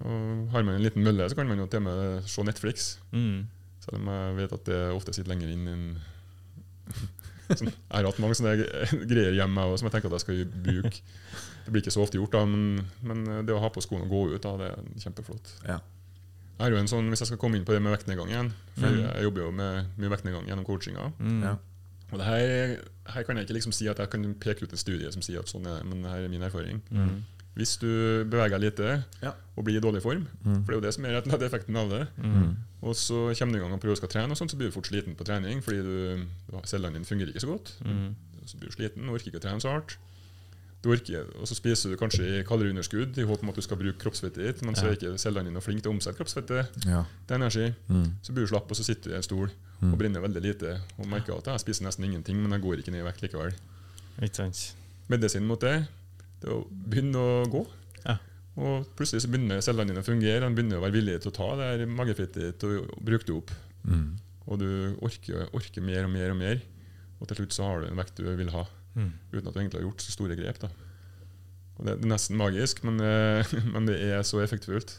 Og 0.01 0.47
har 0.55 0.63
man 0.65 0.79
en 0.79 0.83
liten 0.85 1.03
mølle, 1.05 1.27
så 1.29 1.37
kan 1.37 1.45
man 1.51 1.59
jo 1.61 1.67
til 1.69 1.83
og 1.83 1.89
med 1.91 2.23
se 2.31 2.41
Netflix. 2.47 2.85
Mm. 3.13 3.43
Selv 3.85 3.99
om 3.99 4.07
jeg 4.09 4.37
vet 4.39 4.53
at 4.57 4.65
det 4.71 4.79
ofte 4.97 5.13
sitter 5.13 5.29
lenger 5.35 5.51
inn 5.53 5.67
enn 5.69 5.83
sånn, 7.59 7.69
Jeg 7.69 7.93
har 7.99 8.07
hatt 8.09 8.21
mange 8.23 8.37
sånne 8.39 8.55
gre- 8.63 9.01
greier 9.11 9.37
hjemme 9.37 9.65
også, 9.67 9.83
som 9.83 9.89
jeg 9.91 9.95
tenker 9.99 10.09
at 10.13 10.17
jeg 10.17 10.25
skal 10.25 10.41
bruke. 10.65 11.03
Det 11.67 11.75
blir 11.75 11.83
ikke 11.85 11.93
så 11.93 12.05
ofte 12.07 12.17
gjort, 12.17 12.33
da, 12.33 12.45
men, 12.49 12.81
men 13.05 13.45
det 13.45 13.53
å 13.55 13.61
ha 13.61 13.69
på 13.75 13.83
skoene 13.85 14.07
og 14.07 14.13
gå 14.15 14.23
ut, 14.37 14.41
da, 14.47 14.55
det 14.63 14.71
er 14.73 15.03
kjempeflott. 15.05 15.53
Ja. 15.69 15.77
Jeg 16.61 16.65
har 16.67 16.75
jo 16.77 16.81
en 16.83 16.91
sånn, 16.93 17.07
Hvis 17.09 17.23
jeg 17.25 17.31
skal 17.31 17.39
komme 17.41 17.57
inn 17.57 17.65
på 17.65 17.73
det 17.73 17.79
med 17.81 17.95
vektnedgang 17.95 18.29
igjen 18.29 18.51
For 18.77 18.91
Mm. 18.93 18.99
Jeg 19.07 19.23
jobber 19.25 19.41
jo 19.47 19.53
med 19.57 19.87
mye 19.97 20.11
vektnedgang 20.13 20.49
gjennom 20.49 20.65
coachinga. 20.69 21.07
Mm. 21.21 21.39
Ja. 21.47 21.55
Og 22.13 22.19
det 22.19 22.27
her, 22.27 22.77
her 23.15 23.23
kan 23.23 23.37
jeg 23.37 23.47
ikke 23.47 23.55
liksom 23.59 23.73
si 23.73 23.87
at 23.89 23.99
jeg 23.99 24.11
kan 24.11 24.35
peke 24.35 24.63
ut 24.65 24.73
en 24.73 24.77
studie 24.81 25.11
som 25.13 25.23
sier 25.23 25.39
at 25.39 25.47
sånn 25.51 25.67
er 25.67 25.79
det, 25.81 25.87
men 25.87 26.03
det 26.03 26.11
her 26.11 26.25
er 26.25 26.29
min 26.33 26.43
erfaring. 26.43 26.81
Mm. 26.91 27.23
Hvis 27.57 27.77
du 27.83 28.25
beveger 28.31 28.59
deg 28.59 28.61
lite 28.63 29.05
Ja. 29.23 29.33
og 29.57 29.65
blir 29.65 29.77
i 29.77 29.81
dårlig 29.81 30.03
form, 30.03 30.27
Mm. 30.45 30.65
for 30.65 30.73
det 30.73 30.77
er 30.77 30.81
jo 30.81 30.87
det 30.87 30.95
som 30.95 31.05
er 31.05 31.11
rett 31.17 31.27
og 31.27 31.33
slett 31.33 31.43
effekten 31.53 31.77
av 31.77 31.91
det, 31.91 32.09
Mm. 32.19 32.57
og 32.83 32.95
så 32.95 33.35
kommer 33.39 33.53
du 33.53 33.59
i 33.59 33.63
gang 33.63 33.73
og 33.73 33.81
prøver 33.81 33.95
å 33.95 33.97
skal 33.97 34.09
trene, 34.09 34.31
og 34.31 34.37
sånt, 34.39 34.51
så 34.51 34.57
blir 34.57 34.69
du 34.71 34.73
fort 34.73 34.87
sliten 34.87 35.15
på 35.17 35.25
trening 35.25 35.61
fordi 35.63 35.83
du, 35.83 36.27
cellene 36.65 36.95
dine 36.95 37.05
fungerer 37.05 37.29
ikke 37.35 37.41
så 37.47 37.51
godt. 37.51 37.73
Mm. 37.85 38.15
Så 38.47 38.57
blir 38.59 38.71
du 38.71 38.77
sliten, 38.77 39.09
og 39.09 39.15
orker 39.19 39.31
ikke 39.31 39.41
å 39.43 39.47
trene 39.49 39.61
så 39.61 39.69
hardt. 39.71 39.97
Du 40.83 40.89
orker, 40.91 41.27
og 41.39 41.47
så 41.47 41.55
spiser 41.55 41.91
du 41.91 41.97
kanskje 41.97 42.41
i 42.41 42.43
kaloriunderskudd 42.43 43.19
i 43.19 43.27
håp 43.27 43.43
om 43.43 43.51
at 43.51 43.55
du 43.57 43.61
skal 43.61 43.77
bruke 43.77 43.99
kroppsfettet 43.99 44.35
ditt, 44.47 44.63
men 44.63 44.75
så 44.75 44.87
er 44.87 44.97
ikke 44.97 45.19
cellene 45.19 45.45
dine 45.51 45.61
flinke 45.61 45.83
til 45.83 45.93
å 45.93 45.95
omsette 45.95 46.17
kroppsfettet 46.17 46.87
Ja. 46.87 47.05
til 47.29 47.35
energi. 47.37 47.75
Mm. 47.91 48.15
Så 48.23 48.33
blir 48.33 48.47
du 48.47 48.47
slapp, 48.47 48.71
og 48.71 48.77
så 48.77 48.83
sitter 48.85 49.11
du 49.11 49.13
i 49.13 49.17
en 49.17 49.23
stol 49.23 49.51
og 49.81 49.97
brenner 50.01 50.21
veldig 50.21 50.43
lite. 50.45 50.75
Og 50.99 51.09
merker 51.09 51.39
at 51.39 51.47
jeg 51.53 51.63
spiser 51.65 51.87
nesten 51.87 52.05
ingenting, 52.05 52.37
men 52.43 52.53
jeg 52.53 52.65
går 52.65 52.83
ikke 52.83 52.93
ned 52.93 53.01
i 53.01 53.07
vekt 53.09 53.23
likevel. 53.25 53.55
Ikke. 54.27 54.51
Medisin 55.09 55.47
mot 55.49 55.61
det 55.65 55.87
det 56.41 56.49
er 56.49 56.57
å 56.57 56.65
begynne 56.71 57.21
å 57.21 57.45
gå. 57.53 57.61
Ja. 58.07 58.15
Og 58.61 58.87
plutselig 58.97 59.23
så 59.25 59.29
begynner 59.33 59.61
cellene 59.65 59.93
dine 59.93 60.01
å 60.01 60.07
fungere. 60.07 60.47
De 60.49 60.57
begynner 60.57 60.81
å 60.81 60.85
være 60.87 60.97
villige 60.97 61.21
til 61.25 61.33
å 61.33 61.37
ta 61.37 61.49
det 61.59 61.67
her 61.71 61.87
magefettet 61.93 62.41
ditt 62.47 62.65
og 62.65 62.93
bruke 63.05 63.27
det 63.29 63.35
opp. 63.37 63.51
Mm. 63.85 64.07
Og 64.47 64.61
du 64.63 64.69
orker, 65.05 65.49
orker 65.57 65.85
mer 65.85 66.07
og 66.09 66.13
mer 66.15 66.33
og 66.33 66.39
mer. 66.41 66.63
Og 67.21 67.29
til 67.29 67.43
slutt 67.43 67.57
så 67.57 67.67
har 67.69 67.83
du 67.83 67.91
en 67.91 68.01
vekt 68.01 68.21
du 68.21 68.29
vil 68.37 68.53
ha, 68.57 68.67
Mm. 68.91 69.13
uten 69.31 69.47
at 69.47 69.55
du 69.55 69.59
egentlig 69.61 69.79
har 69.79 69.85
gjort 69.87 70.03
så 70.03 70.11
store 70.11 70.35
grep. 70.35 70.59
da. 70.59 70.69
Det, 71.79 71.93
det 72.01 72.05
er 72.05 72.11
nesten 72.11 72.37
magisk, 72.37 72.81
men, 72.83 72.97
eh, 73.01 73.53
men 73.73 73.87
det 73.87 74.01
er 74.03 74.25
så 74.27 74.41
effektfullt. 74.43 74.97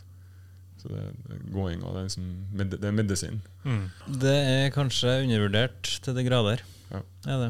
Så 0.82 0.90
det, 0.90 1.02
det 1.30 1.40
gåinga 1.54 1.92
det 1.94 2.00
er, 2.02 2.06
liksom, 2.10 2.30
med, 2.58 2.72
det 2.74 2.88
er 2.90 2.96
medisin. 2.98 3.42
Mm. 3.64 3.84
Det 4.24 4.32
er 4.34 4.72
kanskje 4.74 5.12
undervurdert 5.28 5.92
til 6.02 6.16
de 6.18 6.24
grader. 6.26 6.64
Ja. 6.92 7.02
Er 7.30 7.44
det. 7.46 7.50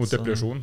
Mot 0.00 0.08
Så- 0.08 0.16
depresjon. 0.16 0.62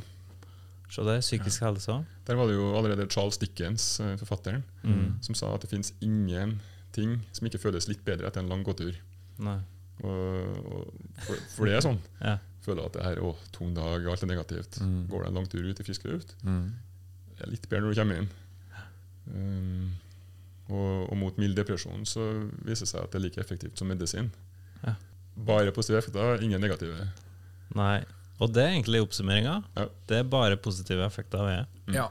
Se 0.89 1.03
det. 1.03 1.19
Psykisk 1.21 1.61
helse 1.61 1.91
òg. 1.93 2.05
Der 2.25 2.35
var 2.39 2.47
det 2.47 2.55
jo 2.55 2.71
allerede 2.79 3.05
Charles 3.11 3.37
Dickens, 3.37 3.99
eh, 3.99 4.15
forfatteren, 4.17 4.63
Mm. 4.83 5.17
som 5.21 5.35
sa 5.35 5.53
at 5.53 5.61
det 5.61 5.69
fins 5.69 5.93
ingenting 6.01 7.19
som 7.31 7.45
ikke 7.47 7.59
føles 7.61 7.87
litt 7.87 8.03
bedre 8.05 8.25
etter 8.27 8.39
en 8.41 8.49
lang 8.49 8.63
gåtur. 8.65 8.95
Nei. 9.37 9.59
Og, 10.03 10.57
og 10.65 10.93
for, 11.25 11.35
for 11.55 11.65
det 11.69 11.75
er 11.77 11.81
sånn. 11.85 11.99
Ja. 12.21 12.37
Føler 12.67 12.85
at 12.85 12.93
det 12.97 13.03
her 13.05 13.21
å, 13.23 13.35
tung 13.55 13.73
dag, 13.75 14.03
alt 14.07 14.23
er 14.23 14.27
negativt. 14.27 14.79
Mm. 14.81 15.07
Går 15.07 15.23
det 15.23 15.27
en 15.29 15.35
lang 15.39 15.45
tur 15.47 15.63
ut 15.69 15.79
i 15.79 15.83
frisk 15.87 16.03
luft, 16.09 16.33
Mm. 16.43 16.73
det 17.37 17.45
er 17.45 17.51
litt 17.51 17.69
bedre 17.69 17.85
når 17.85 17.93
du 17.93 18.01
kommer 18.01 18.17
inn. 18.23 18.29
Um, 19.27 19.91
og, 20.67 21.07
og 21.07 21.17
mot 21.19 21.39
mild 21.39 21.55
depresjon 21.57 22.05
så 22.07 22.25
viser 22.65 22.85
det 22.85 22.91
seg 22.91 23.03
at 23.05 23.13
det 23.13 23.19
er 23.19 23.25
like 23.27 23.41
effektivt 23.41 23.79
som 23.79 23.89
medisin. 23.91 24.29
Ja. 24.83 24.97
Bare 25.47 25.73
positive 25.75 26.01
effekter, 26.01 26.43
ingen 26.43 26.61
negative. 26.61 27.09
Nei. 27.77 28.01
Og 28.37 28.51
det 28.53 28.63
er 28.63 28.75
egentlig 28.75 29.01
oppsummeringa. 29.05 29.57
Ja. 29.77 29.87
Det 30.09 30.21
er 30.21 30.29
bare 30.29 30.57
positive 30.61 31.05
effekter 31.05 31.43
ved 31.45 31.65
mm. 31.87 31.95
Ja. 31.95 32.07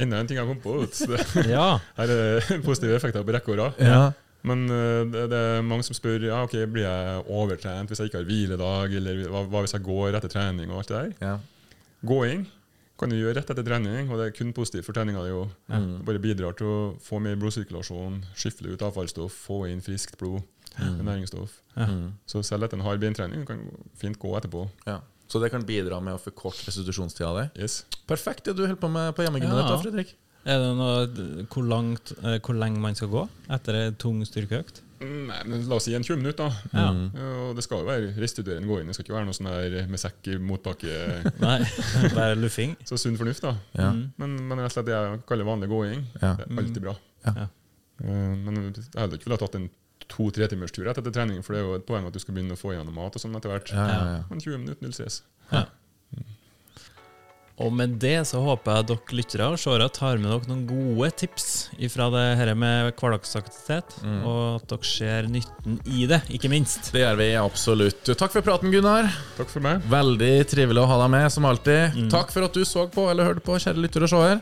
Enda 0.00 0.20
en 0.20 0.28
ting 0.30 0.38
jeg 0.38 0.48
kom 0.48 0.60
på. 0.62 0.78
Ja. 1.56 1.78
Her 1.98 2.12
er 2.14 2.40
det 2.40 2.60
positive 2.64 2.96
effekter 2.96 3.24
på 3.26 3.34
rekke 3.36 3.52
og 3.52 3.60
rad. 3.60 3.80
Ja. 3.84 4.10
Men 4.46 4.64
eh, 4.72 5.02
det, 5.12 5.26
det 5.32 5.40
er 5.50 5.66
mange 5.66 5.84
som 5.84 5.96
spør 5.96 6.22
ja, 6.24 6.38
ok, 6.46 6.54
blir 6.72 6.86
jeg 6.86 7.24
overtrent 7.28 7.90
hvis 7.90 8.00
jeg 8.00 8.08
ikke 8.08 8.22
har 8.22 8.28
hviledag, 8.30 8.94
eller 8.96 9.26
hva, 9.28 9.42
hva 9.52 9.64
hvis 9.66 9.76
jeg 9.76 9.84
går 9.84 10.16
etter 10.16 10.32
trening 10.32 10.72
og 10.72 10.80
alt 10.80 10.92
det 10.92 11.02
der. 11.02 11.10
Ja. 11.26 11.34
Gåing 12.08 12.46
kan 13.00 13.10
du 13.12 13.16
gjøre 13.16 13.38
rett 13.40 13.50
etter 13.52 13.64
trening, 13.66 14.10
og 14.12 14.20
det 14.20 14.26
er 14.28 14.34
kun 14.36 14.52
positivt 14.56 14.84
for 14.86 14.96
treninga 14.96 15.22
di. 15.24 15.32
Mm. 15.72 15.86
Det 15.98 16.06
bare 16.10 16.20
bidrar 16.22 16.56
til 16.58 16.68
å 16.68 16.80
få 17.00 17.20
mer 17.24 17.38
blodsirkulasjon, 17.40 18.20
skifle 18.36 18.74
ut 18.74 18.84
avfallsstoff, 18.86 19.32
få 19.48 19.62
inn 19.72 19.80
friskt 19.84 20.18
blod, 20.20 20.42
næringsstoff. 20.78 21.56
Ja. 21.76 21.86
Mm. 21.88 22.12
Så 22.28 22.42
selv 22.46 22.64
etter 22.68 22.78
en 22.78 22.84
hard 22.86 23.00
beintrening 23.02 23.46
kan 23.48 23.64
fint 23.98 24.18
gå 24.20 24.36
etterpå. 24.38 24.68
ja. 24.86 25.00
Så 25.30 25.38
det 25.38 25.52
kan 25.52 25.62
bidra 25.62 26.00
med 26.02 26.16
å 26.16 26.18
forkorte 26.18 26.64
restitusjonstida 26.66 27.28
di? 27.36 27.62
Yes. 27.62 27.84
Perfekt 28.10 28.48
det 28.48 28.56
du 28.58 28.64
holder 28.64 28.80
på 28.82 28.88
med 28.90 29.12
på 29.14 29.22
hjemmegymmet 29.22 29.60
Ja. 29.60 29.76
ditt, 29.76 29.84
Fredrik. 29.84 30.08
Er 30.44 30.58
det 30.58 30.70
noe 30.74 31.44
hvor, 31.46 31.62
langt, 31.70 32.10
eh, 32.24 32.40
hvor 32.40 32.56
lenge 32.58 32.80
man 32.82 32.96
skal 32.98 33.06
gå 33.12 33.28
etter 33.48 33.74
ei 33.78 33.90
tung 33.92 34.24
styrkeøkt? 34.26 34.80
Nei, 35.00 35.38
men 35.48 35.62
La 35.68 35.76
oss 35.78 35.86
si 35.88 35.94
en 35.96 36.04
20 36.04 36.18
minutter, 36.20 36.44
da. 36.50 36.72
Ja. 36.76 36.90
Mm. 36.92 37.06
Ja, 37.16 37.28
Og 37.48 37.54
det 37.56 37.64
skal 37.64 37.80
jo 37.80 37.86
være 37.88 38.10
restituerende 38.20 38.68
gåing. 38.68 38.86
Det 38.90 38.94
skal 38.98 39.06
ikke 39.06 39.14
være 39.16 39.28
noe 39.30 39.36
sånn 39.38 39.48
der 39.48 39.86
med 39.88 40.00
sekk 40.02 40.28
i 40.28 40.36
motbakke. 40.36 40.96
Nei, 41.46 41.58
bare 42.12 42.34
luffing? 42.36 42.74
Så 42.84 42.98
sunn 43.00 43.16
fornuft, 43.20 43.42
da. 43.46 43.54
Ja. 43.78 43.90
Mm. 43.96 44.02
Men, 44.20 44.34
men 44.50 44.60
rett 44.60 44.68
og 44.72 44.76
slett 44.76 44.90
det 44.90 44.96
jeg 44.98 45.22
kaller 45.30 45.48
vanlig 45.48 45.70
gåing, 45.72 46.04
Ja. 46.20 46.34
det 46.36 46.46
er 46.50 46.60
alltid 46.64 46.82
bra. 46.84 46.96
Ja. 47.24 47.32
Ja. 47.44 47.46
Eh, 48.04 48.34
Men 48.44 48.60
jeg 48.74 48.84
hadde 48.96 49.16
ikke 49.16 49.28
villet 49.30 49.42
tatt 49.46 49.56
en 49.60 49.70
to-tre 50.10 50.46
timers 50.50 50.72
tur 50.74 50.88
etter 50.90 51.12
trening, 51.14 51.40
for 51.46 51.54
det 51.54 51.60
er 51.62 51.66
jo 51.68 51.74
et 51.78 51.84
poeng 51.88 52.06
at 52.08 52.12
du 52.16 52.18
skal 52.20 52.34
begynne 52.34 52.56
å 52.56 52.60
få 52.60 52.72
igjennom 52.74 52.96
mat 52.96 53.14
og 53.16 53.22
sånn 53.22 53.36
etter 53.38 53.52
hvert. 53.52 53.72
Ja, 53.72 53.84
ja, 53.88 53.98
ja. 54.16 54.22
Men 54.30 54.40
20 54.42 54.58
minutter, 54.64 54.82
null 54.84 54.92
stress. 54.96 55.20
Og 57.60 57.72
med 57.76 57.98
det 58.00 58.22
så 58.24 58.40
håper 58.40 58.78
jeg 58.78 58.86
dere 58.88 59.16
lyttere 59.18 59.48
og 59.52 59.58
seere 59.60 59.88
tar 59.92 60.16
med 60.16 60.30
dere 60.32 60.48
noen 60.48 60.62
gode 60.70 61.10
tips 61.20 61.48
ifra 61.76 62.06
det 62.14 62.22
her 62.40 62.54
med 62.56 62.94
hverdagsaktivitet, 62.96 63.98
Mm. 64.00 64.22
og 64.24 64.62
at 64.62 64.68
dere 64.72 64.88
ser 64.88 65.28
nytten 65.28 65.76
i 65.84 66.06
det, 66.08 66.22
ikke 66.32 66.48
minst. 66.48 66.88
Det 66.94 67.02
gjør 67.02 67.18
vi 67.20 67.28
absolutt. 67.36 68.00
Takk 68.16 68.32
for 68.32 68.40
praten, 68.46 68.72
Gunnar. 68.72 69.10
Takk 69.36 69.50
for 69.52 69.60
meg. 69.60 69.82
Veldig 69.92 70.32
trivelig 70.48 70.80
å 70.80 70.86
ha 70.88 71.02
deg 71.02 71.10
med, 71.10 71.28
som 71.32 71.44
alltid. 71.44 72.00
Takk 72.10 72.32
for 72.32 72.48
at 72.48 72.52
du 72.56 72.64
så 72.64 72.86
på 72.90 73.10
eller 73.10 73.28
hørte 73.28 73.44
på, 73.44 73.58
kjære 73.60 73.76
lytter 73.84 74.08
og 74.08 74.08
seer. 74.14 74.40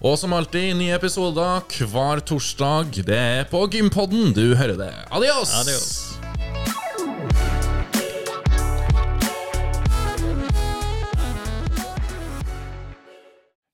Og 0.00 0.16
som 0.16 0.32
alltid, 0.32 0.72
nye 0.80 0.94
episoder 0.96 1.60
hver 1.84 2.22
torsdag. 2.24 3.02
Det 3.04 3.18
er 3.20 3.44
på 3.52 3.66
Gympodden 3.68 4.32
du 4.32 4.54
hører 4.56 4.78
det. 4.80 4.94
Adios! 5.12 5.52
Adios. 5.60 6.19